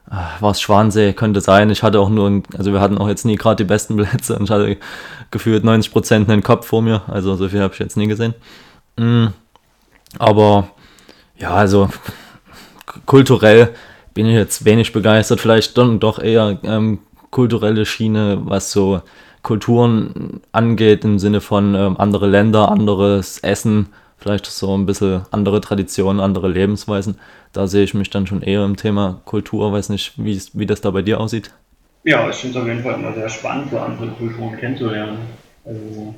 war 0.07 0.51
es 0.51 0.61
Schwansee, 0.61 1.13
könnte 1.13 1.41
sein. 1.41 1.69
Ich 1.69 1.83
hatte 1.83 1.99
auch 1.99 2.09
nur, 2.09 2.43
also 2.57 2.71
wir 2.71 2.79
hatten 2.79 2.97
auch 2.97 3.07
jetzt 3.07 3.25
nie 3.25 3.35
gerade 3.35 3.63
die 3.63 3.67
besten 3.67 3.95
Plätze 3.97 4.37
und 4.37 4.45
ich 4.45 4.51
hatte 4.51 4.77
gefühlt 5.31 5.63
90% 5.63 6.29
einen 6.29 6.43
Kopf 6.43 6.67
vor 6.67 6.81
mir, 6.81 7.01
also 7.07 7.35
so 7.35 7.49
viel 7.49 7.61
habe 7.61 7.73
ich 7.73 7.79
jetzt 7.79 7.97
nie 7.97 8.07
gesehen. 8.07 8.35
Mm, 8.97 9.27
aber 10.19 10.69
ja, 11.37 11.51
also 11.51 11.89
kulturell 13.05 13.73
bin 14.13 14.27
ich 14.27 14.35
jetzt 14.35 14.63
wenig 14.63 14.93
begeistert, 14.93 15.41
vielleicht 15.41 15.77
dann 15.77 15.99
doch 15.99 16.19
eher 16.19 16.59
ähm, 16.63 16.99
kulturelle 17.31 17.85
Schiene, 17.85 18.39
was 18.45 18.71
so 18.71 19.01
Kulturen 19.41 20.41
angeht, 20.51 21.03
im 21.03 21.19
Sinne 21.19 21.41
von 21.41 21.75
ähm, 21.75 21.97
andere 21.99 22.27
Länder, 22.27 22.71
anderes 22.71 23.39
Essen, 23.39 23.87
vielleicht 24.17 24.45
so 24.45 24.75
ein 24.77 24.85
bisschen 24.85 25.25
andere 25.31 25.61
Traditionen, 25.61 26.19
andere 26.19 26.49
Lebensweisen. 26.49 27.19
Da 27.53 27.67
sehe 27.67 27.83
ich 27.83 27.93
mich 27.93 28.09
dann 28.09 28.27
schon 28.27 28.41
eher 28.41 28.65
im 28.65 28.75
Thema 28.75 29.21
Kultur, 29.25 29.71
weiß 29.71 29.89
nicht, 29.89 30.13
wie, 30.17 30.41
wie 30.53 30.65
das 30.65 30.81
da 30.81 30.91
bei 30.91 31.01
dir 31.01 31.19
aussieht. 31.19 31.51
Ja, 32.03 32.29
ich 32.29 32.35
finde 32.35 32.57
es 32.57 32.63
auf 32.63 32.67
jeden 32.67 32.83
Fall 32.83 32.95
immer 32.95 33.13
sehr 33.13 33.29
spannend, 33.29 33.71
so 33.71 33.79
andere 33.79 34.07
Kulturen 34.09 34.57
kennenzulernen. 34.57 35.17
Also, 35.65 36.13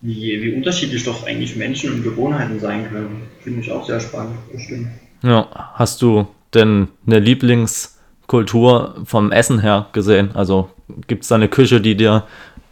wie, 0.00 0.42
wie 0.42 0.54
unterschiedlich 0.54 1.04
doch 1.04 1.26
eigentlich 1.26 1.56
Menschen 1.56 1.92
und 1.92 2.02
Gewohnheiten 2.02 2.60
sein 2.60 2.88
können. 2.90 3.22
Finde 3.42 3.60
ich 3.60 3.72
auch 3.72 3.86
sehr 3.86 4.00
spannend, 4.00 4.36
bestimmt. 4.52 4.88
Ja, 5.22 5.48
hast 5.74 6.02
du 6.02 6.28
denn 6.54 6.88
eine 7.06 7.18
Lieblingskultur 7.18 8.96
vom 9.04 9.32
Essen 9.32 9.60
her 9.60 9.86
gesehen? 9.92 10.30
Also 10.34 10.70
gibt 11.06 11.22
es 11.22 11.28
da 11.28 11.34
eine 11.34 11.48
Küche, 11.48 11.80
die 11.80 11.96
dir 11.96 12.24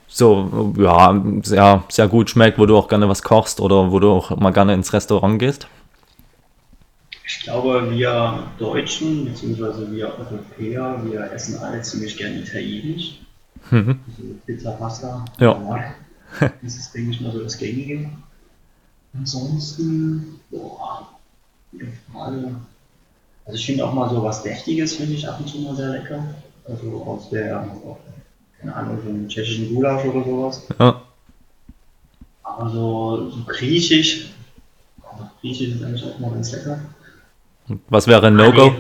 so 0.09 0.75
ja, 0.79 1.23
sehr, 1.43 1.85
sehr 1.89 2.09
gut 2.09 2.31
schmeckt, 2.31 2.59
wo 2.59 2.67
du 2.67 2.77
auch 2.77 2.89
gerne 2.89 3.09
was 3.09 3.23
kochst 3.23 3.61
oder 3.61 3.91
wo 3.91 3.99
du 3.99 4.11
auch 4.11 4.37
mal 4.37 4.53
gerne 4.53 4.75
ins 4.75 4.93
Restaurant 4.93 5.39
gehst? 5.39 5.67
Ich 7.27 7.41
glaube, 7.41 7.91
wir 7.91 8.45
Deutschen 8.59 9.25
bzw. 9.25 9.91
wir 9.91 10.17
Europäer, 10.19 11.01
wir 11.05 11.33
essen 11.33 11.59
alle 11.59 11.83
ziemlich 11.83 12.17
gern 12.17 12.39
italienisch. 12.39 13.21
Mhm. 13.71 13.99
Also 14.09 14.35
Pizza, 14.47 14.71
Pasta. 14.73 15.25
Ja. 15.39 15.95
Das 16.63 16.77
ist, 16.77 16.93
denke 16.93 17.13
ich 17.13 17.21
mal, 17.21 17.33
so 17.33 17.43
das 17.43 17.57
Gängige. 17.57 18.11
Ansonsten, 19.17 20.41
boah, 20.51 21.09
gute 21.71 21.87
Frage. 22.13 22.57
Also 23.47 23.59
ich 23.59 23.65
finde 23.65 23.87
auch 23.87 23.95
mal 23.95 24.11
so 24.11 24.23
was 24.23 24.43
Deftiges, 24.43 24.97
finde 24.97 25.15
ich 25.15 25.27
ab 25.27 25.39
und 25.41 25.49
zu 25.49 25.59
mal 25.61 25.77
sehr 25.77 25.91
lecker. 25.91 26.23
Also 26.65 27.03
aus 27.05 27.31
der, 27.31 27.65
keine 28.67 28.77
Ahnung, 28.77 28.99
so 29.03 29.09
einem 29.09 29.29
tschechischen 29.29 29.75
Gulasch 29.75 30.05
oder 30.05 30.25
sowas. 30.25 30.67
Ja. 30.79 31.03
Aber 32.43 32.71
so, 32.71 33.31
so 33.31 33.39
griechisch, 33.47 34.31
griechisch 35.41 35.69
ist 35.75 35.85
eigentlich 35.85 36.05
auch 36.05 36.19
mal 36.19 36.31
ganz 36.33 36.53
lecker. 36.53 36.81
Was 37.89 38.07
wäre 38.07 38.27
ein 38.27 38.37
No-Go? 38.37 38.75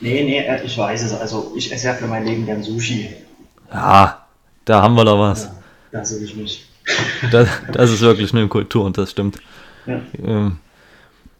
Nee, 0.00 0.24
nee, 0.24 0.44
nee, 0.48 0.64
ich 0.64 0.76
weiß 0.76 1.02
es. 1.04 1.14
Also 1.14 1.52
ich 1.56 1.72
esse 1.72 1.86
ja 1.86 1.94
für 1.94 2.06
mein 2.06 2.24
Leben 2.26 2.44
gern 2.44 2.62
Sushi. 2.62 3.10
Ja, 3.72 4.26
da 4.64 4.82
haben 4.82 4.94
wir 4.94 5.04
doch 5.04 5.18
was. 5.18 5.44
Ja, 5.44 5.52
da 5.92 6.04
sehe 6.04 6.24
ich 6.24 6.36
mich. 6.36 6.66
Das, 7.32 7.48
das 7.72 7.90
ist 7.90 8.00
wirklich 8.00 8.32
eine 8.32 8.46
Kultur 8.46 8.84
und 8.84 8.96
das 8.96 9.10
stimmt. 9.10 9.38
Ja. 9.86 10.00
Ähm. 10.22 10.58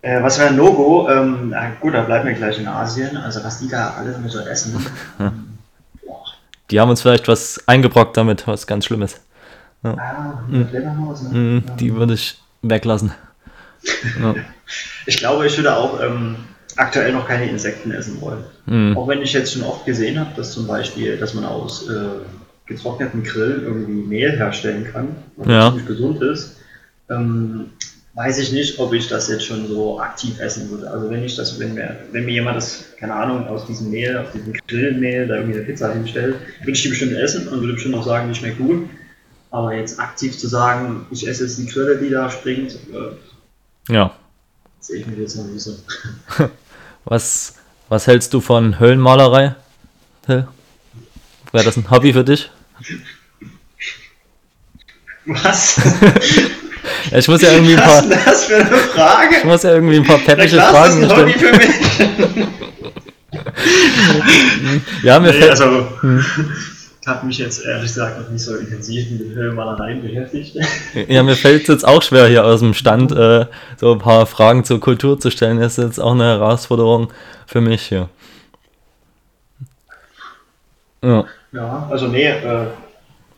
Äh, 0.03 0.21
was 0.23 0.39
wäre 0.39 0.49
ein 0.49 0.57
No-Go? 0.57 1.09
Ähm, 1.09 1.55
gut, 1.81 1.95
da 1.95 2.03
bleiben 2.03 2.27
wir 2.27 2.35
gleich 2.35 2.59
in 2.59 2.67
Asien. 2.67 3.17
Also 3.17 3.45
was 3.45 3.61
die 3.61 3.69
da 3.69 3.91
alles 3.91 4.19
mit 4.19 4.31
so 4.31 4.41
essen. 4.41 4.85
Ja. 6.67 6.71
Die 6.71 6.81
haben 6.81 6.91
uns 6.91 7.03
vielleicht 7.03 7.29
was 7.29 7.67
eingebrockt 7.67 8.17
damit, 8.17 8.47
was 8.47 8.67
ganz 8.67 8.87
Schlimmes. 8.87 9.21
Ja. 9.83 9.95
Ah, 9.95 10.45
mhm. 10.49 10.69
mhm. 11.33 11.63
Die 11.79 11.95
würde 11.95 12.15
ich 12.15 12.41
weglassen. 12.63 13.13
Ja. 14.21 14.35
Ich 15.09 15.19
glaube, 15.19 15.47
ich 15.47 15.57
würde 15.57 15.77
auch 15.77 16.01
ähm, 16.03 16.35
aktuell 16.75 17.13
noch 17.13 17.29
keine 17.29 17.49
Insekten 17.49 17.93
essen 17.93 18.21
wollen. 18.21 18.43
Mhm. 18.67 18.97
Auch 18.97 19.07
wenn 19.07 19.23
ich 19.23 19.33
jetzt 19.33 19.53
schon 19.53 19.63
oft 19.63 19.87
gesehen 19.87 20.19
habe, 20.19 20.31
dass 20.35 20.51
zum 20.51 20.67
Beispiel, 20.67 21.17
dass 21.17 21.35
man 21.35 21.45
aus 21.45 21.89
äh, 21.89 22.09
getrockneten 22.67 23.23
Grillen 23.23 23.63
irgendwie 23.63 23.93
Mehl 23.93 24.37
herstellen 24.37 24.89
kann, 24.93 25.17
was 25.37 25.47
ja. 25.47 25.69
ziemlich 25.69 25.87
gesund 25.87 26.21
ist, 26.21 26.57
ähm, 27.09 27.71
weiß 28.17 28.39
ich 28.39 28.51
nicht, 28.51 28.79
ob 28.79 28.95
ich 28.95 29.09
das 29.09 29.29
jetzt 29.29 29.45
schon 29.45 29.69
so 29.69 30.01
aktiv 30.01 30.41
essen 30.41 30.71
würde. 30.71 30.91
Also 30.91 31.11
wenn 31.11 31.23
ich 31.23 31.37
das, 31.37 31.61
wenn 31.61 31.75
mir, 31.75 31.99
wenn 32.13 32.25
mir 32.25 32.33
jemand 32.33 32.57
das, 32.57 32.87
keine 32.99 33.15
Ahnung, 33.15 33.47
aus 33.47 33.67
diesem 33.67 33.91
Mehl, 33.91 34.17
aus 34.17 34.33
diesem 34.33 34.55
Grillmehl 34.67 35.29
da 35.29 35.37
irgendwie 35.37 35.59
eine 35.59 35.67
Pizza 35.67 35.93
hinstellt, 35.93 36.37
würde 36.61 36.73
ich 36.73 36.83
die 36.83 36.89
bestimmt 36.89 37.13
essen 37.13 37.47
und 37.49 37.61
würde 37.61 37.75
bestimmt 37.75 37.95
auch 37.95 38.07
sagen, 38.07 38.29
die 38.29 38.35
schmeckt 38.35 38.57
gut. 38.57 38.89
Aber 39.51 39.75
jetzt 39.75 40.01
aktiv 40.01 40.37
zu 40.37 40.49
sagen, 40.49 41.07
ich 41.11 41.29
esse 41.29 41.45
jetzt 41.45 41.59
die 41.59 41.67
Grille, 41.67 41.99
die 41.99 42.09
da 42.09 42.31
springt, 42.31 42.73
äh, 42.73 43.93
ja. 43.93 44.17
sehe 44.81 45.01
ich 45.01 45.07
mir 45.07 45.17
jetzt 45.17 45.37
noch 45.37 45.45
nicht 45.45 45.61
so. 45.61 45.77
Was, 47.05 47.55
was 47.89 48.09
hältst 48.09 48.35
du 48.35 48.41
von 48.41 48.81
Höhlenmalerei? 48.81 49.55
Wäre 50.27 50.49
das 51.53 51.77
ein 51.77 51.89
Hobby 51.89 52.13
für 52.13 52.25
dich? 52.25 52.51
Was? 55.27 55.81
ich 57.13 57.29
muss 57.29 57.43
ja 57.43 57.53
irgendwie 57.53 57.75
ein 57.75 57.83
paar. 57.83 57.99
Was 57.99 58.07
ist 58.07 58.27
das 58.27 58.45
für 58.45 58.57
eine 58.57 58.67
Frage? 58.67 59.37
Ich 59.39 59.45
muss 59.45 59.63
ja 59.63 59.75
irgendwie 59.75 59.97
ein 59.97 60.05
paar 60.05 60.19
peppische 60.19 60.61
Fragen 60.61 61.05
stellen. 61.05 61.29
Ist 61.29 61.37
ein 61.37 61.41
für 61.41 61.53
mich. 61.53 62.49
ja, 65.03 65.21
mir 65.21 65.33
nee, 65.33 65.33
fällt. 65.35 65.51
Also, 65.51 65.89
hm 66.01 66.25
habe 67.07 67.27
mich 67.27 67.39
jetzt 67.39 67.65
ehrlich 67.65 67.83
gesagt 67.83 68.21
noch 68.21 68.29
nicht 68.29 68.43
so 68.43 68.57
intensiv 68.57 69.11
mit 69.11 69.35
Höhlenmalereien 69.35 70.03
beschäftigt. 70.03 70.57
Ja, 71.09 71.23
mir 71.23 71.37
fällt 71.37 71.63
es 71.63 71.69
jetzt 71.69 71.87
auch 71.87 72.03
schwer, 72.03 72.27
hier 72.27 72.45
aus 72.45 72.61
dem 72.61 72.75
Stand 72.75 73.13
äh, 73.13 73.47
so 73.77 73.93
ein 73.93 73.99
paar 74.01 74.27
Fragen 74.27 74.65
zur 74.65 74.81
Kultur 74.81 75.19
zu 75.21 75.31
stellen. 75.31 75.61
Das 75.61 75.79
ist 75.79 75.85
jetzt 75.85 76.01
auch 76.01 76.13
eine 76.13 76.25
Herausforderung 76.25 77.13
für 77.47 77.61
mich 77.61 77.83
hier. 77.83 78.09
Ja, 81.03 81.25
ja 81.53 81.89
also 81.89 82.09
nee, 82.09 82.27
äh, 82.27 82.67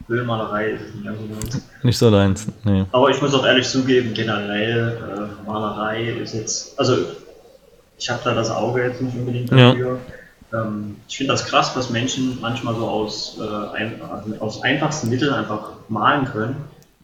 Höhlenmalerei 0.06 0.70
ist 0.70 0.94
nicht 0.94 1.08
so 1.18 1.26
deins. 1.26 1.62
Nicht 1.82 1.98
so 1.98 2.10
deins, 2.10 2.46
nee. 2.64 2.84
Aber 2.92 3.10
ich 3.10 3.20
muss 3.20 3.34
auch 3.34 3.44
ehrlich 3.44 3.68
zugeben, 3.68 4.14
generell, 4.14 4.96
äh, 4.96 5.46
Malerei 5.46 6.10
ist 6.12 6.34
jetzt, 6.34 6.78
also 6.78 6.96
ich 7.98 8.08
habe 8.08 8.20
da 8.24 8.34
das 8.34 8.50
Auge 8.50 8.84
jetzt 8.84 9.02
nicht 9.02 9.16
unbedingt 9.16 9.50
dafür. 9.50 9.94
Ja 9.94 10.14
ähm, 10.52 10.96
ich 11.08 11.16
finde 11.16 11.32
das 11.32 11.46
krass, 11.46 11.72
was 11.76 11.90
Menschen 11.90 12.40
manchmal 12.40 12.74
so 12.74 12.88
aus, 12.88 13.38
äh, 13.38 13.76
ein, 13.76 14.00
also 14.02 14.34
aus 14.40 14.62
einfachsten 14.62 15.10
Mitteln 15.10 15.32
einfach 15.32 15.72
malen 15.88 16.24
können. 16.26 16.56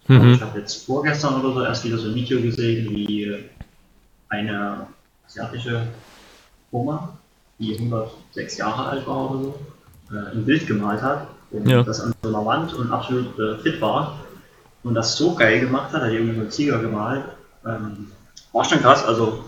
Mhm. 0.06 0.34
Ich 0.34 0.40
habe 0.40 0.58
jetzt 0.58 0.86
vorgestern 0.86 1.40
oder 1.40 1.54
so 1.54 1.64
erst 1.64 1.84
wieder 1.84 1.98
so 1.98 2.08
ein 2.08 2.14
Video 2.14 2.40
gesehen, 2.40 2.88
wie 2.90 3.36
eine 4.28 4.86
asiatische 5.26 5.86
Oma, 6.70 7.16
die 7.58 7.74
106 7.74 8.58
Jahre 8.58 8.86
alt 8.86 9.06
war 9.06 9.30
oder 9.30 9.42
so, 9.42 9.58
äh, 10.10 10.32
ein 10.32 10.44
Bild 10.44 10.66
gemalt 10.66 11.02
hat 11.02 11.28
und 11.50 11.68
ja. 11.68 11.82
das 11.82 12.00
an 12.00 12.14
so 12.22 12.28
einer 12.28 12.44
Wand 12.44 12.74
und 12.74 12.90
absolut 12.90 13.38
äh, 13.38 13.58
fit 13.58 13.80
war 13.80 14.18
und 14.82 14.94
das 14.94 15.16
so 15.16 15.34
geil 15.34 15.60
gemacht 15.60 15.92
hat, 15.92 16.02
hat 16.02 16.10
irgendwie 16.10 16.34
so 16.34 16.40
einen 16.40 16.50
Tiger 16.50 16.78
gemalt. 16.78 17.24
Ähm, 17.66 18.08
war 18.52 18.64
schon 18.64 18.80
krass, 18.80 19.04
also 19.04 19.44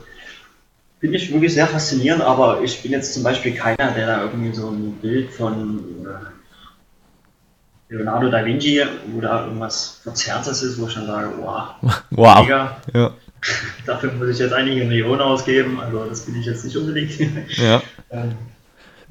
Finde 0.99 1.19
ich 1.19 1.31
wirklich 1.31 1.53
sehr 1.53 1.67
faszinierend, 1.67 2.23
aber 2.23 2.63
ich 2.63 2.83
bin 2.83 2.91
jetzt 2.91 3.13
zum 3.13 3.23
Beispiel 3.23 3.55
keiner, 3.55 3.91
der 3.93 4.07
da 4.07 4.23
irgendwie 4.23 4.55
so 4.55 4.71
ein 4.71 4.93
Bild 5.03 5.31
von 5.31 6.07
äh, 6.07 7.95
Leonardo 7.95 8.31
da 8.31 8.43
Vinci, 8.43 8.83
wo 9.13 9.21
da 9.21 9.45
irgendwas 9.45 10.01
Verzerrtes 10.03 10.63
ist, 10.63 10.81
wo 10.81 10.87
ich 10.87 10.95
dann 10.95 11.07
sage, 11.07 11.33
wow, 11.39 11.75
wow. 12.11 12.41
mega. 12.41 12.79
Ja. 12.95 13.13
Dafür 13.87 14.13
muss 14.13 14.31
ich 14.31 14.39
jetzt 14.39 14.55
einige 14.55 14.87
Millionen 14.87 15.21
ausgeben, 15.21 15.79
also 15.79 16.07
das 16.07 16.23
bin 16.23 16.41
ich 16.41 16.47
jetzt 16.47 16.65
nicht 16.65 16.77
unbedingt. 16.79 17.13
Ja. 17.59 17.83
ähm, 18.11 18.33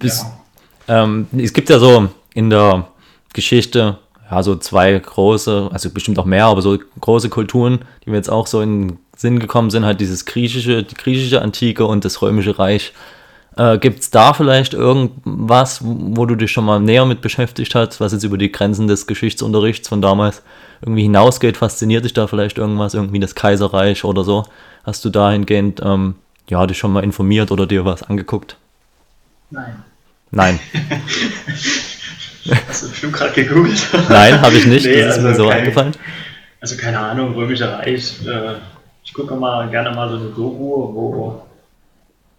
ja. 0.01 0.39
Ähm, 0.87 1.27
es 1.37 1.53
gibt 1.53 1.69
ja 1.69 1.77
so 1.77 2.09
in 2.35 2.51
der 2.51 2.87
Geschichte 3.33 3.97
ja, 4.29 4.43
so 4.43 4.55
zwei 4.55 4.97
große, 4.97 5.69
also 5.71 5.89
bestimmt 5.89 6.19
auch 6.19 6.25
mehr, 6.25 6.45
aber 6.45 6.61
so 6.61 6.77
große 6.99 7.29
Kulturen, 7.29 7.79
die 8.03 8.09
mir 8.09 8.17
jetzt 8.17 8.29
auch 8.29 8.47
so 8.47 8.61
in 8.61 8.97
Sinn 9.15 9.39
gekommen 9.39 9.69
sind, 9.69 9.85
halt 9.85 10.01
dieses 10.01 10.25
griechische, 10.25 10.83
die 10.83 10.95
griechische 10.95 11.41
Antike 11.41 11.85
und 11.85 12.05
das 12.05 12.21
römische 12.21 12.57
Reich. 12.57 12.93
Äh, 13.55 13.77
Gibt 13.77 13.99
es 13.99 14.09
da 14.09 14.33
vielleicht 14.33 14.73
irgendwas, 14.73 15.79
wo 15.81 16.25
du 16.25 16.35
dich 16.35 16.51
schon 16.51 16.65
mal 16.65 16.79
näher 16.79 17.05
mit 17.05 17.21
beschäftigt 17.21 17.73
hast, 17.75 18.01
was 18.01 18.11
jetzt 18.11 18.23
über 18.23 18.37
die 18.37 18.51
Grenzen 18.51 18.87
des 18.87 19.07
Geschichtsunterrichts 19.07 19.87
von 19.87 20.01
damals 20.01 20.41
irgendwie 20.81 21.03
hinausgeht? 21.03 21.55
Fasziniert 21.55 22.03
dich 22.03 22.13
da 22.13 22.27
vielleicht 22.27 22.57
irgendwas, 22.57 22.93
irgendwie 22.93 23.19
das 23.19 23.35
Kaiserreich 23.35 24.03
oder 24.03 24.23
so? 24.23 24.45
Hast 24.83 25.05
du 25.05 25.09
dahingehend 25.09 25.81
ähm, 25.83 26.15
ja, 26.49 26.65
dich 26.67 26.77
schon 26.77 26.91
mal 26.91 27.03
informiert 27.03 27.51
oder 27.51 27.67
dir 27.67 27.85
was 27.85 28.03
angeguckt? 28.03 28.57
Nein. 29.51 29.83
Nein. 30.31 30.59
Hast 32.67 32.83
du 32.83 32.89
bestimmt 32.89 33.13
gerade 33.13 33.33
gegoogelt? 33.33 33.87
Nein, 34.09 34.41
habe 34.41 34.55
ich 34.55 34.65
nicht. 34.65 34.85
Nee, 34.85 35.01
das 35.01 35.17
ist 35.17 35.23
also 35.23 35.27
mir 35.27 35.35
so 35.35 35.47
kein, 35.49 35.59
eingefallen. 35.59 35.93
Also 36.61 36.77
keine 36.77 36.99
Ahnung, 36.99 37.33
Römischer 37.33 37.79
Reich. 37.79 38.25
Äh, 38.25 38.55
ich 39.03 39.13
gucke 39.13 39.35
mal 39.35 39.69
gerne 39.69 39.91
mal 39.91 40.09
so 40.09 40.15
eine 40.15 40.25
Doku, 40.25 40.93
wo 40.93 41.41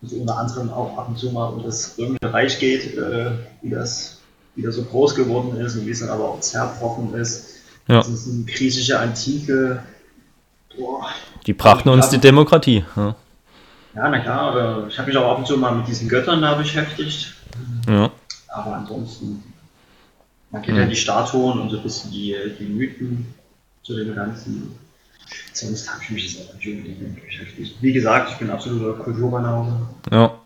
es 0.03 0.13
unter 0.13 0.39
anderem 0.39 0.71
auch 0.71 0.97
ab 0.99 1.09
und 1.09 1.19
zu 1.19 1.31
mal 1.31 1.47
um 1.47 1.63
das 1.63 1.97
Römische 1.99 2.33
Reich 2.33 2.59
geht, 2.59 2.97
äh, 2.97 3.31
wie 3.63 3.71
das 3.71 4.21
wieder 4.55 4.73
so 4.73 4.83
groß 4.85 5.15
geworden 5.15 5.57
ist 5.61 5.77
und 5.77 5.87
wie 5.87 5.91
es 5.91 6.01
dann 6.01 6.09
aber 6.09 6.31
auch 6.31 6.41
zerbrochen 6.41 7.15
ist. 7.15 7.57
Ja. 7.89 7.99
Das 7.99 8.09
ist 8.09 8.29
eine 8.29 8.45
griechische 8.45 8.99
Antike. 8.99 9.83
Boah. 10.77 11.07
Die 11.47 11.53
brachten 11.53 11.89
uns 11.89 12.09
die 12.09 12.19
Demokratie. 12.19 12.85
Ja. 12.97 13.15
ja, 13.95 14.09
na 14.09 14.19
klar. 14.19 14.85
Äh, 14.85 14.89
ich 14.89 14.99
habe 14.99 15.09
mich 15.09 15.17
auch 15.17 15.31
ab 15.31 15.39
und 15.39 15.47
zu 15.47 15.57
mal 15.57 15.75
mit 15.75 15.87
diesen 15.87 16.09
Göttern 16.09 16.43
da 16.43 16.55
beschäftigt. 16.55 17.35
Ja. 17.89 18.11
Aber 18.49 18.75
ansonsten, 18.77 19.43
man 20.57 20.63
kennt 20.63 20.79
ja, 20.79 20.85
ja 20.85 20.89
die 20.89 20.97
Statuen 20.97 21.61
und 21.61 21.71
so 21.71 21.77
ein 21.77 21.83
bisschen 21.83 22.11
die, 22.11 22.35
die 22.59 22.65
Mythen 22.65 23.35
zu 23.83 23.95
dem 23.95 24.15
Ganzen. 24.15 24.75
Sonst 25.53 25.93
habe 25.93 26.03
ich 26.03 26.11
mich 26.11 26.33
jetzt 26.33 26.49
auch 26.49 26.55
nicht 26.55 26.67
unbedingt 26.67 27.25
beschäftigt. 27.25 27.77
Wie 27.81 27.93
gesagt, 27.93 28.31
ich 28.31 28.39
bin 28.39 28.51
absoluter 28.51 28.99
Kulturbanause. 29.03 29.73
Ja, 30.11 30.39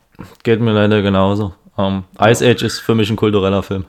geht 0.43 0.61
mir 0.61 0.73
leider 0.73 1.01
genauso. 1.03 1.55
Um, 1.77 2.05
ähm, 2.21 2.29
Ice 2.31 2.45
Age 2.45 2.63
ist 2.63 2.81
für 2.81 2.95
mich 2.95 3.09
ein 3.09 3.17
kultureller 3.17 3.63
Film. 3.63 3.85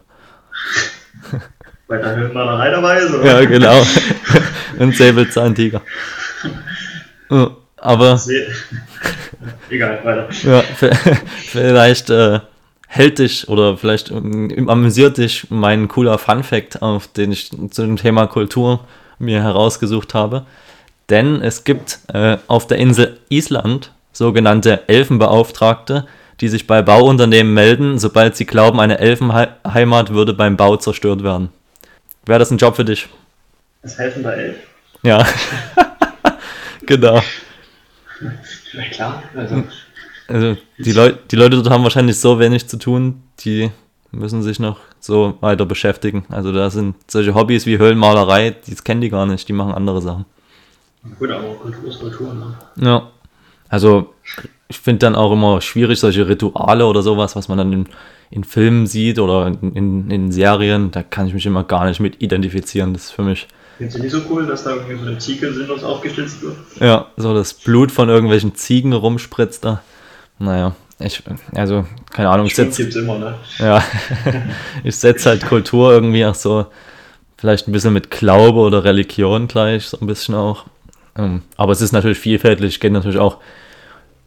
Weil 1.88 2.02
da 2.02 2.16
hört 2.16 2.34
man 2.34 2.46
dabei 2.46 2.70
dabei 2.70 3.00
ist, 3.00 3.14
oder? 3.14 3.26
Ja, 3.26 3.46
genau. 3.46 3.84
ein 4.80 4.92
Säbelzahntiger. 4.92 5.82
Aber. 7.78 8.22
Egal, 9.70 10.00
weiter. 10.04 10.30
Ja, 10.44 10.64
vielleicht 11.48 12.10
äh, 12.12 12.40
hält 12.94 13.20
dich 13.20 13.48
oder 13.48 13.78
vielleicht 13.78 14.12
ähm, 14.12 14.68
amüsiert 14.68 15.18
dich 15.18 15.48
mein 15.50 15.88
cooler 15.88 16.18
Fun 16.18 16.44
Fact, 16.44 16.82
auf 16.82 17.08
den 17.08 17.32
ich 17.32 17.50
zu 17.50 17.84
dem 17.84 17.96
Thema 17.96 18.28
Kultur 18.28 18.82
mir 19.18 19.42
herausgesucht 19.42 20.14
habe. 20.14 20.46
Denn 21.10 21.42
es 21.42 21.64
gibt 21.64 22.00
äh, 22.14 22.38
auf 22.48 22.68
der 22.68 22.80
Insel 22.80 23.18
Island 23.30 23.92
sogenannte 24.12 24.90
Elfenbeauftragte, 24.90 26.06
die 26.42 26.50
sich 26.50 26.68
bei 26.68 26.82
Bauunternehmen 26.82 27.54
melden, 27.54 27.98
sobald 27.98 28.36
sie 28.36 28.46
glauben, 28.46 28.82
eine 28.82 29.00
Elfenheimat 29.00 30.14
würde 30.14 30.34
beim 30.34 30.58
Bau 30.58 30.76
zerstört 30.76 31.24
werden. 31.24 31.48
Wäre 32.26 32.40
das 32.40 32.52
ein 32.52 32.58
Job 32.58 32.76
für 32.76 32.86
dich? 32.86 33.08
Das 33.84 33.98
Helfen 33.98 34.22
bei 34.22 34.34
Elf? 34.34 34.58
Ja. 35.04 35.26
genau. 36.86 37.22
Ja, 38.74 38.84
klar. 38.92 39.24
Also, 39.34 39.64
Also 40.32 40.58
die, 40.78 40.92
Leu 40.92 41.14
die 41.30 41.36
Leute 41.36 41.58
dort 41.58 41.70
haben 41.70 41.84
wahrscheinlich 41.84 42.20
so 42.20 42.40
wenig 42.40 42.68
zu 42.68 42.78
tun, 42.78 43.22
die 43.40 43.72
müssen 44.12 44.44
sich 44.44 44.60
noch 44.60 44.78
so 45.00 45.38
weiter 45.42 45.66
beschäftigen. 45.66 46.26
Also 46.30 46.52
da 46.52 46.70
sind 46.70 46.96
solche 47.08 47.34
Hobbys 47.34 47.66
wie 47.66 47.78
Höhlenmalerei, 47.78 48.56
die 48.68 48.76
kennen 48.76 49.02
die 49.02 49.10
gar 49.10 49.26
nicht, 49.26 49.48
die 49.48 49.54
machen 49.54 49.74
andere 49.74 50.02
Sachen. 50.02 50.26
gut, 51.18 51.32
aber 51.32 51.56
Kultur 51.56 51.90
ist 51.90 52.00
Kultur, 52.00 52.34
ne? 52.34 52.56
Ja. 52.76 53.10
Also 53.70 54.14
ich 54.68 54.80
finde 54.80 55.00
dann 55.00 55.16
auch 55.16 55.32
immer 55.32 55.62
schwierig, 55.62 56.00
solche 56.00 56.28
Rituale 56.28 56.86
oder 56.86 57.02
sowas, 57.02 57.36
was 57.36 57.48
man 57.48 57.58
dann 57.58 57.74
in, 57.74 57.86
in 58.30 58.44
Filmen 58.44 58.86
sieht 58.86 59.18
oder 59.20 59.48
in, 59.48 59.74
in, 59.74 60.12
in 60.12 60.32
Serien, 60.32 60.92
da 60.92 61.04
kann 61.04 61.28
ich 61.28 61.34
mich 61.34 61.46
immer 61.46 61.64
gar 61.64 61.86
nicht 61.86 62.00
mit 62.00 62.22
identifizieren. 62.22 62.94
Das 62.94 63.06
ist 63.06 63.12
für 63.12 63.24
mich, 63.24 63.48
Findest 63.78 63.98
du 63.98 64.04
nicht 64.04 64.12
so 64.12 64.22
cool, 64.30 64.46
dass 64.46 64.64
da 64.64 64.76
irgendwie 64.76 64.96
so 64.96 65.08
eine 65.08 65.18
Ziege 65.18 65.52
sinnlos 65.54 65.84
aufgeschlitzt 65.84 66.42
wird? 66.44 66.56
ja, 66.80 67.08
so 67.18 67.34
das 67.34 67.54
Blut 67.54 67.92
von 67.92 68.10
irgendwelchen 68.10 68.54
Ziegen 68.54 68.94
rumspritzt 68.94 69.66
da. 69.66 69.82
Naja, 70.42 70.76
ich, 71.00 71.22
also, 71.56 71.86
keine 72.12 72.30
Ahnung, 72.30 72.48
ich 72.48 72.54
Stimmt, 72.54 72.74
setze 72.74 72.84
gibt's 72.84 72.96
immer, 72.98 73.18
ne? 73.20 73.36
Ja, 73.60 73.84
ich 74.84 74.96
setze 74.96 75.30
halt 75.30 75.46
Kultur 75.46 75.92
irgendwie 75.92 76.26
auch 76.26 76.36
so, 76.36 76.66
vielleicht 77.38 77.68
ein 77.68 77.72
bisschen 77.72 77.94
mit 77.94 78.10
Glaube 78.12 78.60
oder 78.60 78.84
Religion 78.84 79.48
gleich, 79.48 79.86
so 79.88 79.98
ein 80.00 80.08
bisschen 80.08 80.36
auch. 80.36 80.66
Ähm, 81.18 81.42
Aber 81.58 81.72
es 81.74 81.82
ist 81.82 81.92
natürlich 81.92 82.20
vielfältig, 82.20 82.80
geht 82.80 82.92
natürlich 82.92 83.20
auch 83.20 83.38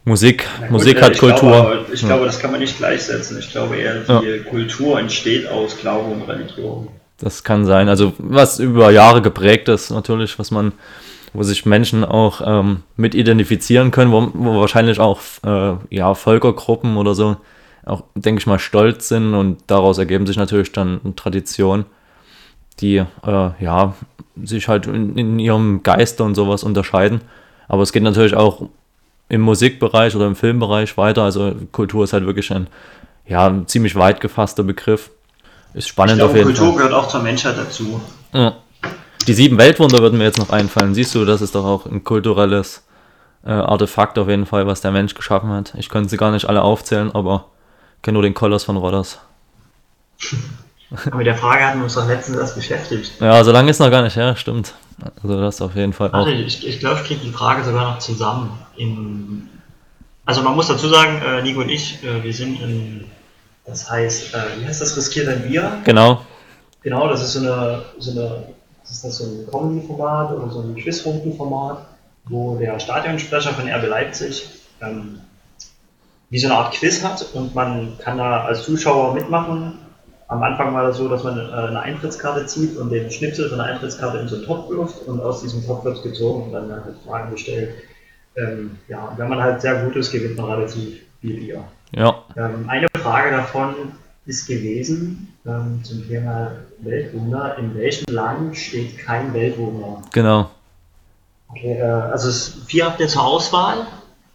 Musik, 0.03 0.45
gut, 0.59 0.69
Musik 0.71 0.97
äh, 0.99 1.01
hat 1.01 1.13
ich 1.13 1.19
Kultur. 1.19 1.49
Glaube, 1.51 1.85
ich 1.91 2.01
Ja. 2.01 2.07
glaube, 2.09 2.25
das 2.27 2.39
kann 2.39 2.51
man 2.51 2.59
nicht 2.59 2.77
gleichsetzen. 2.77 3.39
Ich 3.39 3.51
glaube 3.51 3.75
eher, 3.75 4.01
die 4.21 4.43
Kultur 4.43 4.99
entsteht 4.99 5.47
aus 5.49 5.75
Glaube 5.77 6.11
und 6.11 6.21
Religion. 6.23 6.89
Das 7.19 7.43
kann 7.43 7.65
sein. 7.65 7.89
Also 7.89 8.13
was 8.19 8.59
über 8.59 8.91
Jahre 8.91 9.21
geprägt 9.23 9.67
ist, 9.67 9.89
natürlich, 9.89 10.37
was 10.37 10.51
man, 10.51 10.73
wo 11.35 11.43
sich 11.43 11.65
Menschen 11.65 12.03
auch 12.03 12.41
ähm, 12.45 12.83
mit 12.95 13.15
identifizieren 13.15 13.91
können, 13.91 14.11
wo, 14.11 14.29
wo 14.33 14.59
wahrscheinlich 14.59 14.99
auch 14.99 15.19
äh, 15.45 15.75
ja, 15.89 16.13
Völkergruppen 16.13 16.97
oder 16.97 17.15
so 17.15 17.37
auch, 17.85 18.03
denke 18.15 18.39
ich 18.39 18.47
mal, 18.47 18.57
stolz 18.57 19.09
sind 19.09 19.35
und 19.35 19.59
daraus 19.67 19.97
ergeben 19.99 20.25
sich 20.25 20.37
natürlich 20.37 20.71
dann 20.71 21.15
Traditionen, 21.15 21.85
die 22.79 22.97
äh, 22.97 23.49
ja 23.59 23.93
sich 24.43 24.67
halt 24.67 24.87
in, 24.87 25.15
in 25.17 25.39
ihrem 25.39 25.83
Geiste 25.83 26.23
und 26.23 26.35
sowas 26.35 26.63
unterscheiden. 26.63 27.21
Aber 27.67 27.83
es 27.83 27.93
geht 27.93 28.03
natürlich 28.03 28.35
auch 28.35 28.63
im 29.29 29.41
Musikbereich 29.41 30.15
oder 30.15 30.27
im 30.27 30.35
Filmbereich 30.35 30.97
weiter. 30.97 31.23
Also 31.23 31.53
Kultur 31.71 32.03
ist 32.03 32.13
halt 32.13 32.25
wirklich 32.25 32.51
ein 32.51 32.67
ja, 33.27 33.47
ein 33.47 33.67
ziemlich 33.67 33.95
weit 33.95 34.21
gefasster 34.21 34.63
Begriff. 34.63 35.09
Ist 35.73 35.85
Ich 35.85 35.87
spannend 35.87 36.17
glaube, 36.17 36.31
auf 36.31 36.37
jeden 36.37 36.47
Kultur 36.47 36.67
Fall. 36.67 36.75
gehört 36.77 36.93
auch 36.93 37.07
zur 37.07 37.21
Menschheit 37.21 37.57
dazu. 37.57 38.01
Ja. 38.33 38.55
Die 39.27 39.33
sieben 39.33 39.57
Weltwunder 39.57 39.99
würden 39.99 40.17
mir 40.17 40.25
jetzt 40.25 40.37
noch 40.37 40.49
einfallen. 40.49 40.93
Siehst 40.93 41.15
du, 41.15 41.25
das 41.25 41.41
ist 41.41 41.55
doch 41.55 41.65
auch 41.65 41.85
ein 41.85 42.03
kulturelles 42.03 42.83
äh, 43.45 43.51
Artefakt 43.51 44.19
auf 44.19 44.27
jeden 44.27 44.45
Fall, 44.45 44.67
was 44.67 44.81
der 44.81 44.91
Mensch 44.91 45.13
geschaffen 45.13 45.49
hat. 45.49 45.73
Ich 45.77 45.89
könnte 45.89 46.09
sie 46.09 46.17
gar 46.17 46.31
nicht 46.31 46.45
alle 46.45 46.61
aufzählen, 46.61 47.13
aber 47.13 47.45
kenne 48.01 48.13
nur 48.13 48.23
den 48.23 48.33
Koloss 48.33 48.63
von 48.63 48.77
Rhodos. 48.77 49.19
Aber 51.07 51.17
mit 51.17 51.27
der 51.27 51.35
Frage 51.35 51.65
hatten 51.65 51.79
wir 51.79 51.85
uns 51.85 51.95
doch 51.95 52.07
letztens 52.07 52.37
erst 52.37 52.55
beschäftigt. 52.55 53.13
Ja, 53.19 53.43
so 53.43 53.51
lange 53.51 53.71
ist 53.71 53.79
noch 53.79 53.89
gar 53.89 54.03
nicht 54.03 54.15
her, 54.15 54.35
stimmt. 54.35 54.73
Also 55.21 55.41
das 55.41 55.61
auf 55.61 55.75
jeden 55.75 55.93
Fall 55.93 56.09
auch. 56.09 56.25
Warte, 56.25 56.31
ich, 56.31 56.65
ich 56.65 56.79
glaube, 56.79 57.01
ich 57.01 57.07
kriege 57.07 57.21
die 57.21 57.31
Frage 57.31 57.63
sogar 57.63 57.93
noch 57.93 57.99
zusammen. 57.99 58.51
In, 58.77 59.49
also 60.25 60.41
man 60.43 60.55
muss 60.55 60.67
dazu 60.67 60.87
sagen, 60.87 61.21
äh, 61.25 61.41
Nico 61.41 61.61
und 61.61 61.69
ich, 61.69 62.03
äh, 62.03 62.23
wir 62.23 62.33
sind 62.33 62.61
in, 62.61 63.05
das 63.65 63.89
heißt, 63.89 64.35
äh, 64.35 64.37
wie 64.59 64.65
heißt 64.65 64.81
das, 64.81 64.95
riskiert 64.95 65.27
ein 65.27 65.41
Bier? 65.47 65.79
Genau, 65.83 66.21
Genau, 66.85 67.07
das 67.07 67.23
ist 67.23 67.33
so 67.33 67.39
eine, 67.39 67.81
so 67.97 68.11
eine 68.11 68.45
ist 68.89 69.03
das 69.03 69.17
so 69.17 69.25
ein 69.25 69.47
Comedy-Format 69.49 70.31
oder 70.31 70.49
so 70.49 70.61
ein 70.61 70.75
Quizrunden-Format, 70.75 71.85
wo 72.25 72.57
der 72.57 72.79
Stadionsprecher 72.79 73.53
von 73.53 73.67
RB 73.67 73.87
Leipzig 73.87 74.49
ähm, 74.81 75.19
wie 76.29 76.39
so 76.39 76.47
eine 76.47 76.57
Art 76.57 76.73
Quiz 76.73 77.03
hat 77.03 77.25
und 77.33 77.53
man 77.55 77.97
kann 77.99 78.17
da 78.17 78.45
als 78.45 78.63
Zuschauer 78.63 79.13
mitmachen. 79.13 79.79
Am 80.27 80.41
Anfang 80.41 80.73
war 80.73 80.87
das 80.87 80.97
so, 80.97 81.07
dass 81.07 81.23
man 81.23 81.37
äh, 81.37 81.51
eine 81.51 81.79
Eintrittskarte 81.79 82.45
zieht 82.47 82.77
und 82.77 82.89
den 82.89 83.11
Schnipsel 83.11 83.47
von 83.49 83.59
der 83.59 83.67
Eintrittskarte 83.67 84.17
in 84.17 84.27
so 84.27 84.37
einen 84.37 84.45
Topf 84.45 84.69
wirft 84.69 85.07
und 85.07 85.21
aus 85.21 85.41
diesem 85.41 85.65
Topf 85.65 85.83
wird 85.85 86.01
gezogen 86.01 86.43
und 86.45 86.53
dann 86.53 86.67
werden 86.67 86.83
halt 86.83 86.95
Fragen 87.05 87.31
gestellt. 87.31 87.75
Ähm, 88.35 88.79
ja, 88.87 89.13
wenn 89.17 89.29
man 89.29 89.41
halt 89.41 89.61
sehr 89.61 89.83
gut 89.83 89.95
ist, 89.95 90.11
gewinnt 90.11 90.35
man 90.35 90.51
relativ 90.51 91.01
viel 91.21 91.37
Bier. 91.37 91.63
ja. 91.91 92.23
Ähm, 92.35 92.67
eine 92.67 92.87
Frage 93.01 93.31
davon 93.31 93.75
ist 94.25 94.47
gewesen 94.47 95.34
ähm, 95.45 95.83
zum 95.83 96.07
Thema 96.07 96.51
Weltwunder. 96.79 97.57
In 97.57 97.75
welchem 97.75 98.13
Land 98.13 98.57
steht 98.57 98.97
kein 98.97 99.33
Weltwunder? 99.33 100.01
Genau. 100.11 100.49
Okay, 101.49 101.77
äh, 101.79 101.83
also 101.83 102.29
es, 102.29 102.57
vier 102.65 102.85
habt 102.85 102.99
ihr 102.99 103.07
zur 103.07 103.23
Auswahl. 103.23 103.87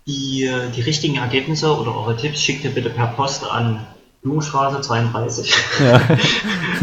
Die, 0.06 0.44
äh, 0.44 0.70
die 0.74 0.80
richtigen 0.80 1.16
Ergebnisse 1.16 1.76
oder 1.76 1.94
eure 1.94 2.16
Tipps 2.16 2.40
schickt 2.40 2.64
ihr 2.64 2.70
bitte 2.70 2.90
per 2.90 3.08
Post 3.08 3.44
an 3.48 3.86
Blumenstraße 4.22 4.80
32. 4.80 5.54
Ja. 5.80 6.00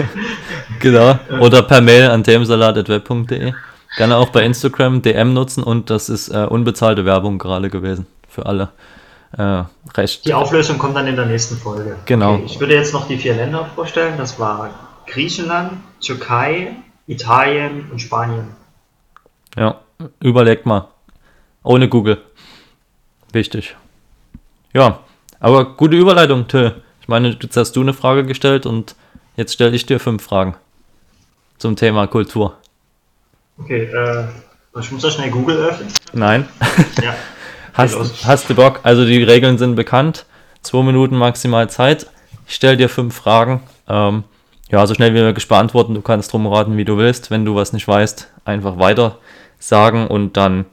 genau. 0.80 1.20
Oder 1.40 1.64
per 1.64 1.82
Mail 1.82 2.10
an 2.10 2.24
themensalat.web.de. 2.24 3.54
Gerne 3.98 4.18
auch 4.18 4.30
bei 4.30 4.44
Instagram 4.44 5.02
DM 5.02 5.34
nutzen 5.34 5.64
und 5.64 5.90
das 5.90 6.10
ist 6.10 6.30
äh, 6.30 6.46
unbezahlte 6.46 7.06
Werbung 7.06 7.38
gerade 7.38 7.70
gewesen. 7.70 8.06
Für 8.28 8.46
alle. 8.46 8.70
Äh, 9.38 9.64
recht. 9.94 10.26
Die 10.26 10.34
Auflösung 10.34 10.80
kommt 10.80 10.96
dann 10.96 11.06
in 11.06 11.16
der 11.16 11.28
nächsten 11.28 11.58
Folge. 11.58 11.98
Genau. 12.06 12.36
Okay, 12.36 12.44
ich 12.46 12.60
würde 12.60 12.74
jetzt 12.74 12.92
noch 12.92 13.08
die 13.08 13.18
vier 13.18 13.36
Länder 13.36 13.66
vorstellen. 13.76 14.18
Das 14.18 14.40
war 14.40 14.72
Griechenland, 15.06 15.74
Türkei, 16.02 16.76
Italien 17.06 17.90
und 17.92 18.00
Spanien. 18.00 18.48
Ja, 19.56 19.80
überlegt 20.20 20.66
mal. 20.66 20.88
Ohne 21.64 21.88
Google. 21.88 22.22
Wichtig. 23.32 23.76
Ja, 24.74 25.00
aber 25.40 25.76
gute 25.76 25.96
Überleitung, 25.96 26.48
Till. 26.48 26.82
Ich 27.02 27.08
meine, 27.08 27.38
jetzt 27.40 27.56
hast 27.58 27.76
du 27.76 27.82
eine 27.82 27.94
Frage 27.94 28.26
gestellt 28.26 28.66
und 28.66 28.96
jetzt 29.36 29.54
stelle 29.54 29.76
ich 29.76 29.86
dir 29.86 30.00
fünf 30.00 30.24
Fragen 30.24 30.56
zum 31.60 31.76
Thema 31.76 32.08
Kultur. 32.08 32.56
Okay, 33.60 33.84
äh, 33.84 34.28
ich 34.80 34.92
muss 34.92 35.02
da 35.02 35.12
schnell 35.12 35.30
Google 35.30 35.58
öffnen. 35.58 35.90
Nein. 36.14 36.48
Ja. 37.04 37.16
Hast, 37.78 38.26
hast 38.26 38.50
du 38.50 38.56
Bock? 38.56 38.80
Also 38.84 39.06
die 39.06 39.22
Regeln 39.22 39.58
sind 39.58 39.76
bekannt. 39.76 40.26
Zwei 40.64 40.82
Minuten 40.82 41.16
maximal 41.16 41.70
Zeit. 41.70 42.08
Ich 42.48 42.56
stelle 42.56 42.76
dir 42.76 42.90
fünf 42.90 43.16
Fragen. 43.16 43.62
Ähm, 43.88 44.24
ja, 44.70 44.86
so 44.88 44.94
schnell 44.94 45.14
wie 45.14 45.22
möglich 45.22 45.48
beantworten. 45.48 45.94
Du 45.94 46.02
kannst 46.02 46.34
drum 46.34 46.48
raten, 46.48 46.76
wie 46.76 46.86
du 46.86 46.98
willst. 46.98 47.30
Wenn 47.30 47.46
du 47.46 47.56
was 47.56 47.74
nicht 47.74 47.88
weißt, 47.88 48.30
einfach 48.46 48.80
weiter 48.80 49.20
sagen 49.60 50.08
und 50.08 50.38
dann, 50.38 50.66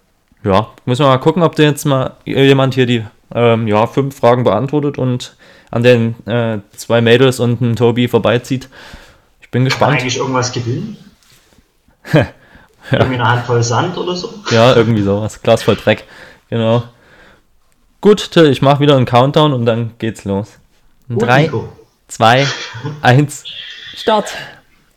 ja, 0.43 0.69
müssen 0.85 1.05
wir 1.05 1.09
mal 1.09 1.19
gucken, 1.19 1.43
ob 1.43 1.55
dir 1.57 1.65
jetzt 1.65 1.85
mal 1.85 2.17
jemand 2.25 2.75
hier 2.75 2.87
die 2.87 3.05
ähm, 3.35 3.69
ja, 3.69 3.87
fünf 3.87 4.19
Fragen 4.19 4.45
beantwortet 4.45 4.99
und 4.99 5.37
an 5.71 5.83
den 5.83 6.15
äh, 6.27 6.59
zwei 6.77 7.01
Mädels 7.01 7.39
und 7.41 7.61
einen 7.61 7.77
Tobi 7.77 8.09
vorbeizieht. 8.09 8.69
Ich 9.41 9.51
bin 9.51 9.63
Kann 9.63 9.65
gespannt. 9.67 10.01
eigentlich 10.01 10.17
irgendwas 10.17 10.53
gewinnen? 10.53 10.97
Irgendwie 12.91 13.15
eine 13.15 13.29
Handvoll 13.29 13.63
Sand 13.63 13.97
oder 13.97 14.15
so? 14.15 14.35
Ja, 14.51 14.77
irgendwie 14.77 15.03
sowas. 15.03 15.41
Glas 15.41 15.63
voll 15.63 15.77
Dreck. 15.77 16.05
Genau. 16.51 16.83
Gut, 18.05 18.33
Till, 18.33 18.49
ich 18.51 18.61
mache 18.61 18.81
wieder 18.81 18.99
einen 18.99 19.07
Countdown 19.07 19.55
und 19.55 19.65
dann 19.65 19.97
geht's 19.97 20.27
los. 20.27 20.59
Gut, 21.09 21.23
Drei, 21.23 21.45
Nico. 21.45 21.73
zwei, 22.07 22.47
eins, 23.01 23.45
Start. 23.97 24.31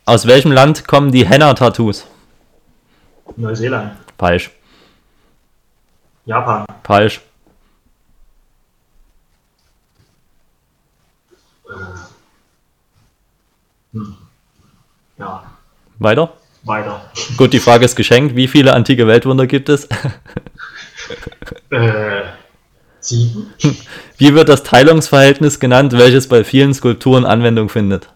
Aus 0.04 0.26
welchem 0.26 0.52
Land 0.52 0.86
kommen 0.86 1.10
die 1.10 1.26
Henna-Tattoos? 1.26 2.06
Neuseeland. 3.34 3.96
Falsch. 4.18 4.50
Japan. 6.26 6.66
Falsch. 6.84 7.22
Ja. 15.16 15.50
Weiter? 15.98 16.34
Weiter. 16.64 17.10
Gut, 17.38 17.54
die 17.54 17.60
Frage 17.60 17.86
ist 17.86 17.96
geschenkt. 17.96 18.36
Wie 18.36 18.48
viele 18.48 18.74
antike 18.74 19.06
Weltwunder 19.06 19.46
gibt 19.46 19.70
es? 19.70 19.88
Äh, 21.70 22.22
sieben? 23.00 23.52
Wie 24.18 24.34
wird 24.34 24.48
das 24.48 24.62
Teilungsverhältnis 24.62 25.60
genannt, 25.60 25.92
welches 25.92 26.28
bei 26.28 26.44
vielen 26.44 26.74
Skulpturen 26.74 27.24
Anwendung 27.24 27.68
findet? 27.68 28.08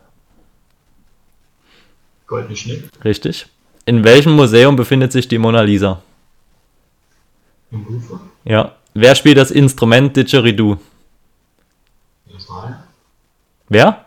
Goldene 2.26 2.56
Schnitt. 2.56 2.84
Richtig. 3.04 3.46
In 3.84 4.04
welchem 4.04 4.32
Museum 4.32 4.76
befindet 4.76 5.12
sich 5.12 5.28
die 5.28 5.38
Mona 5.38 5.62
Lisa? 5.62 6.02
Im 7.70 7.84
Louvre. 7.88 8.20
Ja. 8.44 8.76
Wer 8.94 9.14
spielt 9.14 9.38
das 9.38 9.50
Instrument 9.50 10.16
Didgeridoo? 10.16 10.76
Das 12.32 12.48
war 12.48 12.84
Wer? 13.68 14.04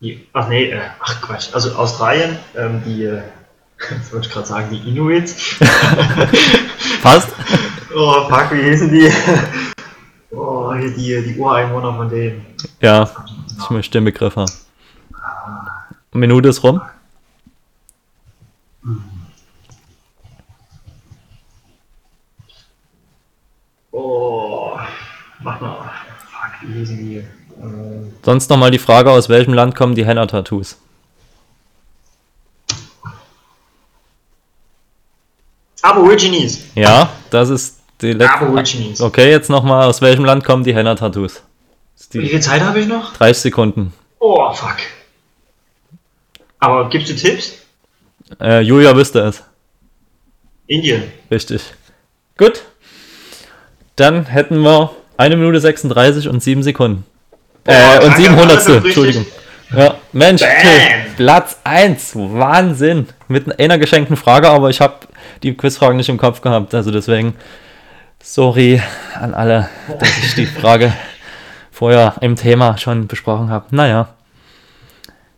Die, 0.00 0.24
ach 0.32 0.48
nee, 0.48 0.70
äh, 0.70 0.80
ach 1.00 1.20
Quatsch. 1.20 1.48
Also 1.52 1.72
Australien, 1.72 2.38
ähm, 2.56 2.80
die, 2.86 3.04
äh, 3.04 3.22
jetzt 3.90 4.12
wollte 4.12 4.28
ich 4.28 4.32
gerade 4.32 4.46
sagen, 4.46 4.68
die 4.70 4.88
Inuits. 4.88 5.58
Passt? 7.02 7.28
oh, 7.94 8.28
fuck, 8.28 8.52
wie 8.52 8.62
hießen 8.62 8.90
die? 8.92 9.12
Hier 10.78 11.22
die, 11.22 11.32
die 11.32 11.38
Ureinwohner 11.38 11.94
von 11.94 12.08
denen. 12.08 12.46
Ja, 12.80 13.10
ich 13.58 13.70
möchte 13.70 13.98
den 13.98 14.04
Begriff 14.04 14.36
haben. 14.36 14.50
Minute 16.12 16.48
ist 16.48 16.62
rum. 16.62 16.80
Oh, 23.90 24.76
mach 25.40 25.60
mal. 25.60 25.90
Fuck, 26.30 26.68
wie 26.68 26.72
hießen 26.78 26.96
die? 26.96 27.24
Ähm, 27.62 28.12
Sonst 28.24 28.50
nochmal 28.50 28.70
die 28.70 28.78
Frage, 28.78 29.10
aus 29.10 29.28
welchem 29.28 29.54
Land 29.54 29.74
kommen 29.74 29.94
die 29.94 30.06
Henna-Tattoos? 30.06 30.78
Aborigines. 35.82 36.60
Ja, 36.74 37.10
das 37.30 37.50
ist 37.50 37.77
die. 38.02 38.20
Aborigines. 38.20 39.00
Okay, 39.00 39.30
jetzt 39.30 39.50
nochmal, 39.50 39.86
aus 39.86 40.00
welchem 40.02 40.24
Land 40.24 40.44
kommen 40.44 40.64
die 40.64 40.74
Henna-Tattoos? 40.74 41.42
Wie 42.12 42.28
viel 42.28 42.40
Zeit 42.40 42.62
habe 42.62 42.80
ich 42.80 42.86
noch? 42.86 43.12
30 43.14 43.42
Sekunden. 43.42 43.92
Oh, 44.20 44.52
fuck. 44.52 44.76
Aber 46.60 46.88
gibst 46.88 47.08
du 47.10 47.16
Tipps? 47.16 47.54
Äh, 48.40 48.60
Julia 48.60 48.94
wüsste 48.96 49.20
es. 49.20 49.42
Indien. 50.66 51.04
Richtig. 51.30 51.62
Gut. 52.36 52.62
Dann 53.96 54.26
hätten 54.26 54.60
wir 54.60 54.90
1 55.16 55.34
Minute 55.36 55.60
36 55.60 56.28
und 56.28 56.42
7 56.42 56.62
Sekunden. 56.62 57.04
Boah, 57.64 57.72
Äh, 57.74 57.96
und 57.98 58.02
danke, 58.12 58.22
700. 58.22 58.50
alles 58.50 58.68
richtig. 58.68 58.84
Entschuldigung. 58.84 59.26
Ja, 59.76 59.94
Mensch. 60.12 60.40
Till, 60.40 60.80
Platz 61.16 61.58
1. 61.64 62.12
Wahnsinn. 62.14 63.08
Mit 63.28 63.58
einer 63.60 63.78
geschenkten 63.78 64.16
Frage, 64.16 64.48
aber 64.48 64.70
ich 64.70 64.80
habe 64.80 64.94
die 65.42 65.54
Quizfragen 65.54 65.96
nicht 65.96 66.08
im 66.08 66.16
Kopf 66.16 66.40
gehabt. 66.40 66.74
Also 66.74 66.90
deswegen, 66.90 67.34
sorry 68.22 68.80
an 69.18 69.34
alle, 69.34 69.68
dass 69.98 70.08
ich 70.18 70.34
die 70.34 70.46
Frage 70.46 70.92
vorher 71.70 72.16
im 72.20 72.36
Thema 72.36 72.76
schon 72.78 73.06
besprochen 73.06 73.50
habe. 73.50 73.66
Naja. 73.74 74.08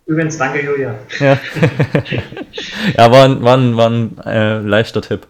Übrigens, 0.06 0.38
danke, 0.38 0.64
Julia. 0.64 0.94
Ja, 1.20 1.38
ja 2.96 3.10
war, 3.12 3.24
ein- 3.26 3.42
war, 3.44 3.56
ein- 3.56 3.76
war 3.76 3.88
ein 3.90 4.18
äh, 4.24 4.58
leichter 4.58 5.02
Tipp. 5.02 5.26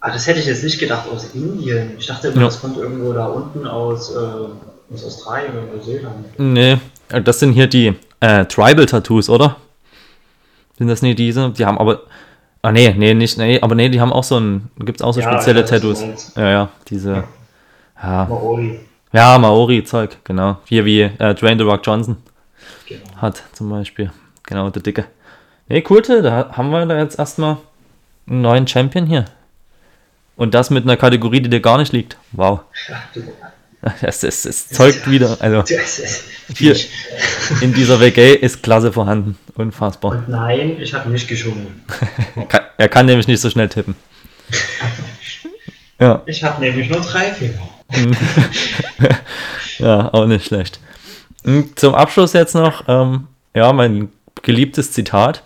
Ah, 0.00 0.10
das 0.12 0.26
hätte 0.26 0.40
ich 0.40 0.46
jetzt 0.46 0.64
nicht 0.64 0.78
gedacht 0.78 1.08
aus 1.08 1.34
Indien. 1.34 1.92
Ich 1.98 2.06
dachte 2.06 2.28
immer, 2.28 2.38
Ja. 2.40 2.44
das 2.46 2.60
kommt 2.60 2.76
irgendwo 2.76 3.12
da 3.12 3.26
unten 3.26 3.66
aus, 3.66 4.14
äh, 4.14 4.18
aus 4.94 5.04
Australien 5.04 5.52
oder 5.52 5.76
Neuseeland. 5.76 6.38
Nee, 6.38 6.78
das 7.08 7.40
sind 7.40 7.52
hier 7.52 7.66
die 7.66 7.94
äh, 8.20 8.44
Tribal-Tattoos, 8.46 9.28
oder? 9.28 9.56
Sind 10.78 10.88
das 10.88 11.02
nicht 11.02 11.18
diese? 11.18 11.50
Die 11.50 11.64
haben 11.66 11.78
aber. 11.78 12.02
Ah, 12.62 12.72
nee, 12.72 12.92
nee, 12.96 13.14
nicht, 13.14 13.38
nee, 13.38 13.60
aber 13.60 13.74
nee, 13.74 13.88
die 13.88 14.00
haben 14.00 14.12
auch 14.12 14.24
so 14.24 14.38
ein. 14.38 14.70
Gibt 14.78 15.00
es 15.00 15.04
auch 15.06 15.12
so 15.12 15.20
Ja, 15.20 15.32
spezielle 15.32 15.60
ja, 15.60 15.66
Tattoos. 15.66 16.32
Ja, 16.36 16.50
ja, 16.50 16.68
diese. 16.88 17.24
Ja, 18.02 18.26
Maori. 18.28 18.80
ja 19.12 19.38
Maori-Zeug, 19.38 20.18
genau. 20.24 20.58
Hier 20.64 20.84
wie 20.84 21.02
äh, 21.02 21.34
Dwayne 21.34 21.56
The 21.62 21.68
Rock 21.68 21.80
Johnson 21.84 22.16
Genau. 22.88 23.02
hat 23.16 23.42
zum 23.52 23.70
Beispiel. 23.70 24.10
Genau, 24.44 24.70
der 24.70 24.82
Dicke. 24.82 25.04
Nee, 25.68 25.84
cool, 25.90 26.02
da 26.02 26.50
haben 26.52 26.70
wir 26.70 26.84
da 26.86 26.98
jetzt 26.98 27.18
erstmal 27.18 27.58
einen 28.28 28.40
neuen 28.40 28.66
Champion 28.66 29.06
hier. 29.06 29.26
Und 30.36 30.54
das 30.54 30.70
mit 30.70 30.84
einer 30.84 30.96
Kategorie, 30.96 31.40
die 31.40 31.50
dir 31.50 31.60
gar 31.60 31.78
nicht 31.78 31.92
liegt. 31.92 32.16
Wow. 32.32 32.60
Ja, 32.88 32.96
du, 33.12 33.22
Das, 34.00 34.20
das, 34.20 34.42
das 34.42 34.68
zeugt 34.68 35.08
wieder. 35.10 35.36
Also 35.40 35.62
Hier. 36.56 36.76
in 37.60 37.72
dieser 37.74 38.00
WG 38.00 38.34
ist 38.34 38.62
Klasse 38.62 38.92
vorhanden. 38.92 39.38
Unfassbar. 39.54 40.12
Und 40.12 40.28
nein, 40.28 40.76
ich 40.80 40.92
habe 40.94 41.08
nicht 41.10 41.28
geschummelt. 41.28 41.68
Kann- 42.48 42.64
Er 42.76 42.88
kann 42.88 43.06
nämlich 43.06 43.28
nicht 43.28 43.40
so 43.40 43.50
schnell 43.50 43.68
tippen. 43.68 43.94
Ja, 46.00 46.22
Ich 46.26 46.44
habe 46.44 46.60
nämlich 46.60 46.88
nur 46.88 47.00
drei 47.00 47.32
Finger. 47.32 47.58
ja, 49.78 50.12
auch 50.14 50.26
nicht 50.26 50.46
schlecht. 50.46 50.78
Und 51.44 51.78
Zum 51.78 51.94
Abschluss 51.94 52.32
jetzt 52.34 52.54
noch, 52.54 52.84
ähm, 52.88 53.26
ja, 53.54 53.72
mein 53.72 54.08
geliebtes 54.42 54.92
Zitat. 54.92 55.42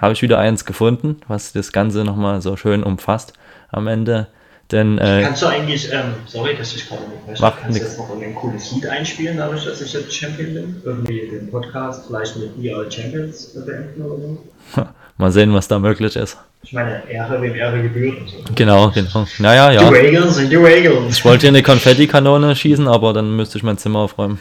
Habe 0.00 0.12
ich 0.12 0.22
wieder 0.22 0.38
eins 0.40 0.64
gefunden, 0.64 1.20
was 1.28 1.52
das 1.52 1.70
Ganze 1.70 2.02
nochmal 2.02 2.42
so 2.42 2.56
schön 2.56 2.82
umfasst 2.82 3.32
am 3.70 3.86
Ende. 3.86 4.26
Denn, 4.74 4.98
äh, 4.98 5.22
Kannst 5.22 5.40
du 5.40 5.46
eigentlich, 5.46 5.92
ähm, 5.92 6.14
sorry, 6.26 6.56
dass 6.56 6.74
ich 6.74 6.88
gerade 6.88 7.02
unterbreche, 7.04 7.40
Macht 7.40 7.60
kannst 7.60 7.78
du 7.78 7.80
nix. 7.80 7.96
jetzt 7.96 7.98
noch 8.00 8.20
ein 8.20 8.34
cooles 8.34 8.72
Lied 8.72 8.88
einspielen, 8.88 9.36
dadurch, 9.36 9.64
dass 9.64 9.80
ich 9.80 9.92
jetzt 9.92 10.12
Champion 10.12 10.52
bin? 10.52 10.82
Irgendwie 10.84 11.28
den 11.30 11.48
Podcast 11.48 12.08
vielleicht 12.08 12.34
mit 12.34 12.50
We 12.60 12.74
Are 12.74 12.90
Champions 12.90 13.54
beenden 13.64 14.02
oder 14.02 14.16
so? 14.16 14.88
mal 15.16 15.30
sehen, 15.30 15.54
was 15.54 15.68
da 15.68 15.78
möglich 15.78 16.16
ist. 16.16 16.38
Ich 16.64 16.72
meine, 16.72 17.08
Ehre, 17.08 17.40
wem 17.40 17.54
Ehre 17.54 17.82
gebührt 17.82 18.18
und 18.20 18.28
so. 18.28 18.36
Genau, 18.56 18.90
genau. 18.90 19.28
Naja, 19.38 19.70
Die 19.70 19.76
ja. 19.76 19.92
Wagons 19.92 20.34
sind 20.34 20.50
die 20.50 20.58
Wagons. 20.58 21.18
Ich 21.18 21.24
wollte 21.24 21.42
hier 21.42 21.50
eine 21.50 21.62
Konfettikanone 21.62 22.56
schießen, 22.56 22.88
aber 22.88 23.12
dann 23.12 23.36
müsste 23.36 23.56
ich 23.58 23.62
mein 23.62 23.78
Zimmer 23.78 24.00
aufräumen. 24.00 24.40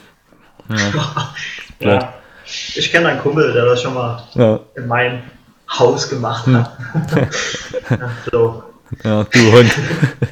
Ja. 0.69 1.33
Ja. 1.79 2.13
Ich 2.45 2.91
kenne 2.91 3.09
einen 3.09 3.19
Kumpel, 3.19 3.51
der 3.51 3.65
das 3.65 3.81
schon 3.81 3.93
mal 3.93 4.23
ja, 4.35 4.57
in 4.75 4.87
meinem 4.87 5.19
Haus 5.67 6.09
gemacht 6.09 6.47
hat. 6.47 6.77
ja, 7.89 8.09
so. 8.31 8.62
Ja 9.03 9.23
du 9.23 9.51
Hund. 9.51 9.71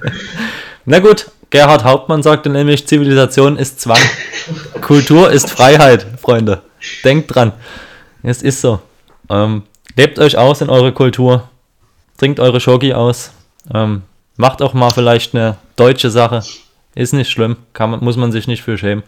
Na 0.86 1.00
gut, 1.00 1.30
Gerhard 1.52 1.84
Hauptmann 1.84 2.24
sagte 2.24 2.50
nämlich, 2.50 2.88
Zivilisation 2.88 3.58
ist 3.58 3.80
Zwang. 3.82 4.00
Kultur 4.82 5.32
ist 5.32 5.50
Freiheit, 5.50 6.06
Freunde. 6.20 6.62
Denkt 7.04 7.34
dran. 7.36 7.52
Es 8.24 8.42
ist 8.42 8.62
so. 8.62 8.82
Ähm, 9.30 9.64
lebt 9.96 10.18
euch 10.20 10.38
aus 10.38 10.62
in 10.62 10.70
eure 10.70 10.92
Kultur. 10.94 11.50
Trinkt 12.18 12.40
eure 12.40 12.60
Schoki 12.60 12.94
aus. 12.94 13.32
Ähm, 13.74 14.04
macht 14.38 14.62
auch 14.62 14.74
mal 14.74 14.92
vielleicht 14.92 15.36
eine 15.36 15.58
deutsche 15.76 16.10
Sache. 16.10 16.44
Ist 16.96 17.14
nicht 17.14 17.30
schlimm. 17.30 17.58
Kann 17.74 17.92
man, 17.92 18.04
muss 18.04 18.18
man 18.18 18.32
sich 18.32 18.48
nicht 18.48 18.64
für 18.64 18.78
schämen. 18.78 19.04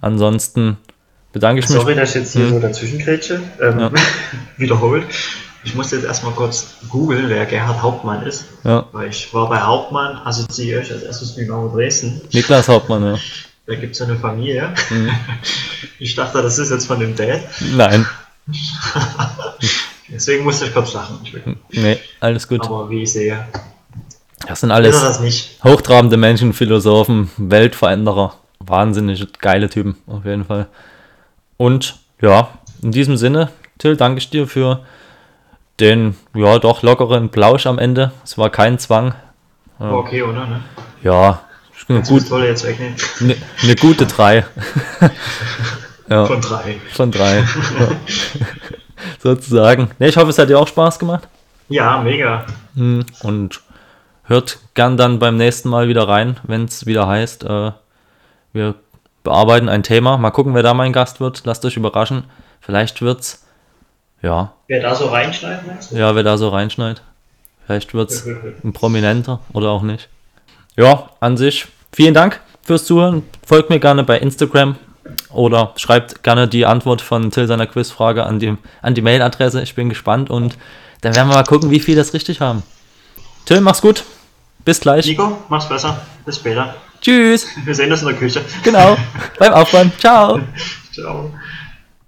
Ansonsten 0.00 0.76
bedanke 1.32 1.60
ich 1.60 1.68
mich. 1.68 1.78
Sorry, 1.78 1.94
dass 1.94 2.10
ich 2.10 2.22
jetzt 2.22 2.32
hier 2.32 2.48
so 2.48 2.60
dazwischen 2.60 2.98
grätsche. 2.98 3.40
Ähm, 3.60 3.78
Ja. 3.80 3.90
wiederholt. 4.56 5.04
Ich 5.68 5.74
muss 5.74 5.90
jetzt 5.90 6.04
erstmal 6.04 6.32
kurz 6.32 6.68
googeln, 6.88 7.28
wer 7.28 7.44
Gerhard 7.44 7.82
Hauptmann 7.82 8.22
ist. 8.22 8.46
Ja, 8.64 8.86
Weil 8.92 9.10
ich 9.10 9.34
war 9.34 9.50
bei 9.50 9.60
Hauptmann, 9.60 10.16
assoziiere 10.24 10.80
ich 10.80 10.90
als 10.90 11.02
erstes 11.02 11.36
mit 11.36 11.44
Dynamo 11.46 11.68
Dresden. 11.68 12.22
Niklas 12.32 12.68
Hauptmann, 12.68 13.04
ja. 13.04 13.18
Da 13.66 13.74
gibt 13.74 13.94
es 13.94 14.00
eine 14.00 14.16
Familie. 14.16 14.72
Mhm. 14.90 15.10
Ich 16.00 16.14
dachte, 16.14 16.40
das 16.40 16.58
ist 16.58 16.70
jetzt 16.70 16.86
von 16.86 16.98
dem 17.00 17.14
Dad. 17.14 17.40
Nein, 17.76 18.06
Deswegen 20.08 20.44
musste 20.44 20.64
ich 20.64 20.72
kurz 20.72 20.94
lachen. 20.94 21.18
Nee, 21.70 21.98
alles 22.20 22.48
gut. 22.48 22.62
Aber 22.64 22.88
wie 22.88 23.02
ich 23.02 23.12
sehe, 23.12 23.46
Das 24.46 24.60
sind 24.60 24.70
alles 24.70 24.98
das 24.98 25.20
nicht. 25.20 25.62
hochtrabende 25.62 26.16
Menschen, 26.16 26.54
Philosophen, 26.54 27.30
Weltveränderer. 27.36 28.34
Wahnsinnig 28.60 29.24
geile 29.38 29.68
Typen, 29.68 29.96
auf 30.06 30.24
jeden 30.24 30.46
Fall. 30.46 30.66
Und 31.58 31.98
ja, 32.22 32.48
in 32.80 32.90
diesem 32.92 33.16
Sinne, 33.18 33.50
Till, 33.76 33.96
danke 33.96 34.18
ich 34.18 34.30
dir 34.30 34.46
für 34.48 34.80
den, 35.80 36.16
ja, 36.34 36.58
doch 36.58 36.82
lockeren 36.82 37.28
Plausch 37.30 37.66
am 37.66 37.78
Ende. 37.78 38.12
Es 38.24 38.36
war 38.38 38.50
kein 38.50 38.78
Zwang. 38.78 39.14
War 39.78 39.92
Okay, 39.92 40.22
oder? 40.22 40.46
Ne? 40.46 40.60
Ja, 41.02 41.40
eine, 41.88 42.02
gut, 42.02 42.30
eine, 42.32 43.36
eine 43.62 43.76
gute 43.76 44.06
drei. 44.06 44.44
ja, 46.08 46.26
Von 46.26 46.40
drei. 46.40 46.80
von 46.92 47.10
drei. 47.10 47.36
Ja. 47.38 47.44
Sozusagen. 49.22 49.90
Ne, 49.98 50.08
ich 50.08 50.16
hoffe, 50.16 50.30
es 50.30 50.38
hat 50.38 50.48
dir 50.48 50.58
auch 50.58 50.68
Spaß 50.68 50.98
gemacht. 50.98 51.28
Ja, 51.68 52.00
mega. 52.00 52.44
Hm, 52.74 53.04
Und 53.22 53.60
hört 54.24 54.58
gern 54.74 54.96
dann 54.96 55.18
beim 55.18 55.36
nächsten 55.36 55.68
Mal 55.68 55.88
wieder 55.88 56.08
rein, 56.08 56.38
wenn 56.44 56.64
es 56.64 56.86
wieder 56.86 57.06
heißt, 57.06 57.44
äh, 57.44 57.72
wir 58.52 58.74
bearbeiten 59.22 59.68
ein 59.68 59.82
Thema. 59.82 60.16
Mal 60.16 60.30
gucken, 60.30 60.54
wer 60.54 60.62
da 60.62 60.74
mein 60.74 60.92
Gast 60.92 61.20
wird. 61.20 61.42
Lasst 61.44 61.64
euch 61.64 61.76
überraschen. 61.76 62.24
Vielleicht 62.60 63.02
wird's, 63.02 63.46
ja, 64.22 64.52
Wer 64.66 64.82
da 64.82 64.94
so 64.94 65.06
reinschneidet, 65.06 65.66
meinst 65.66 65.92
du? 65.92 65.96
ja, 65.96 66.14
wer 66.14 66.22
da 66.22 66.36
so 66.36 66.48
reinschneidet. 66.48 67.02
Vielleicht 67.66 67.92
wird's 67.94 68.24
ein 68.64 68.72
Prominenter 68.72 69.40
oder 69.52 69.68
auch 69.70 69.82
nicht. 69.82 70.08
Ja, 70.76 71.10
an 71.20 71.36
sich, 71.36 71.66
vielen 71.92 72.14
Dank 72.14 72.40
fürs 72.62 72.84
Zuhören. 72.84 73.22
Folgt 73.46 73.68
mir 73.70 73.78
gerne 73.80 74.04
bei 74.04 74.18
Instagram 74.18 74.76
oder 75.30 75.72
schreibt 75.76 76.22
gerne 76.22 76.48
die 76.48 76.66
Antwort 76.66 77.00
von 77.02 77.30
Till 77.30 77.46
seiner 77.46 77.66
Quizfrage 77.66 78.24
an 78.24 78.38
die, 78.38 78.56
an 78.82 78.94
die 78.94 79.02
Mailadresse. 79.02 79.62
Ich 79.62 79.74
bin 79.74 79.88
gespannt 79.88 80.30
und 80.30 80.56
dann 81.00 81.14
werden 81.14 81.28
wir 81.28 81.34
mal 81.36 81.44
gucken, 81.44 81.70
wie 81.70 81.80
viel 81.80 81.96
das 81.96 82.14
richtig 82.14 82.40
haben. 82.40 82.62
Till, 83.44 83.60
mach's 83.60 83.80
gut. 83.82 84.04
Bis 84.64 84.80
gleich. 84.80 85.06
Nico, 85.06 85.38
mach's 85.48 85.68
besser. 85.68 86.00
Bis 86.24 86.36
später. 86.36 86.74
Tschüss. 87.00 87.46
Wir 87.64 87.74
sehen 87.74 87.90
uns 87.92 88.02
in 88.02 88.08
der 88.08 88.16
Küche. 88.16 88.40
Genau. 88.64 88.96
Beim 89.38 89.52
Aufräumen. 89.52 89.92
Ciao. 89.98 90.40
Ciao. 90.92 91.30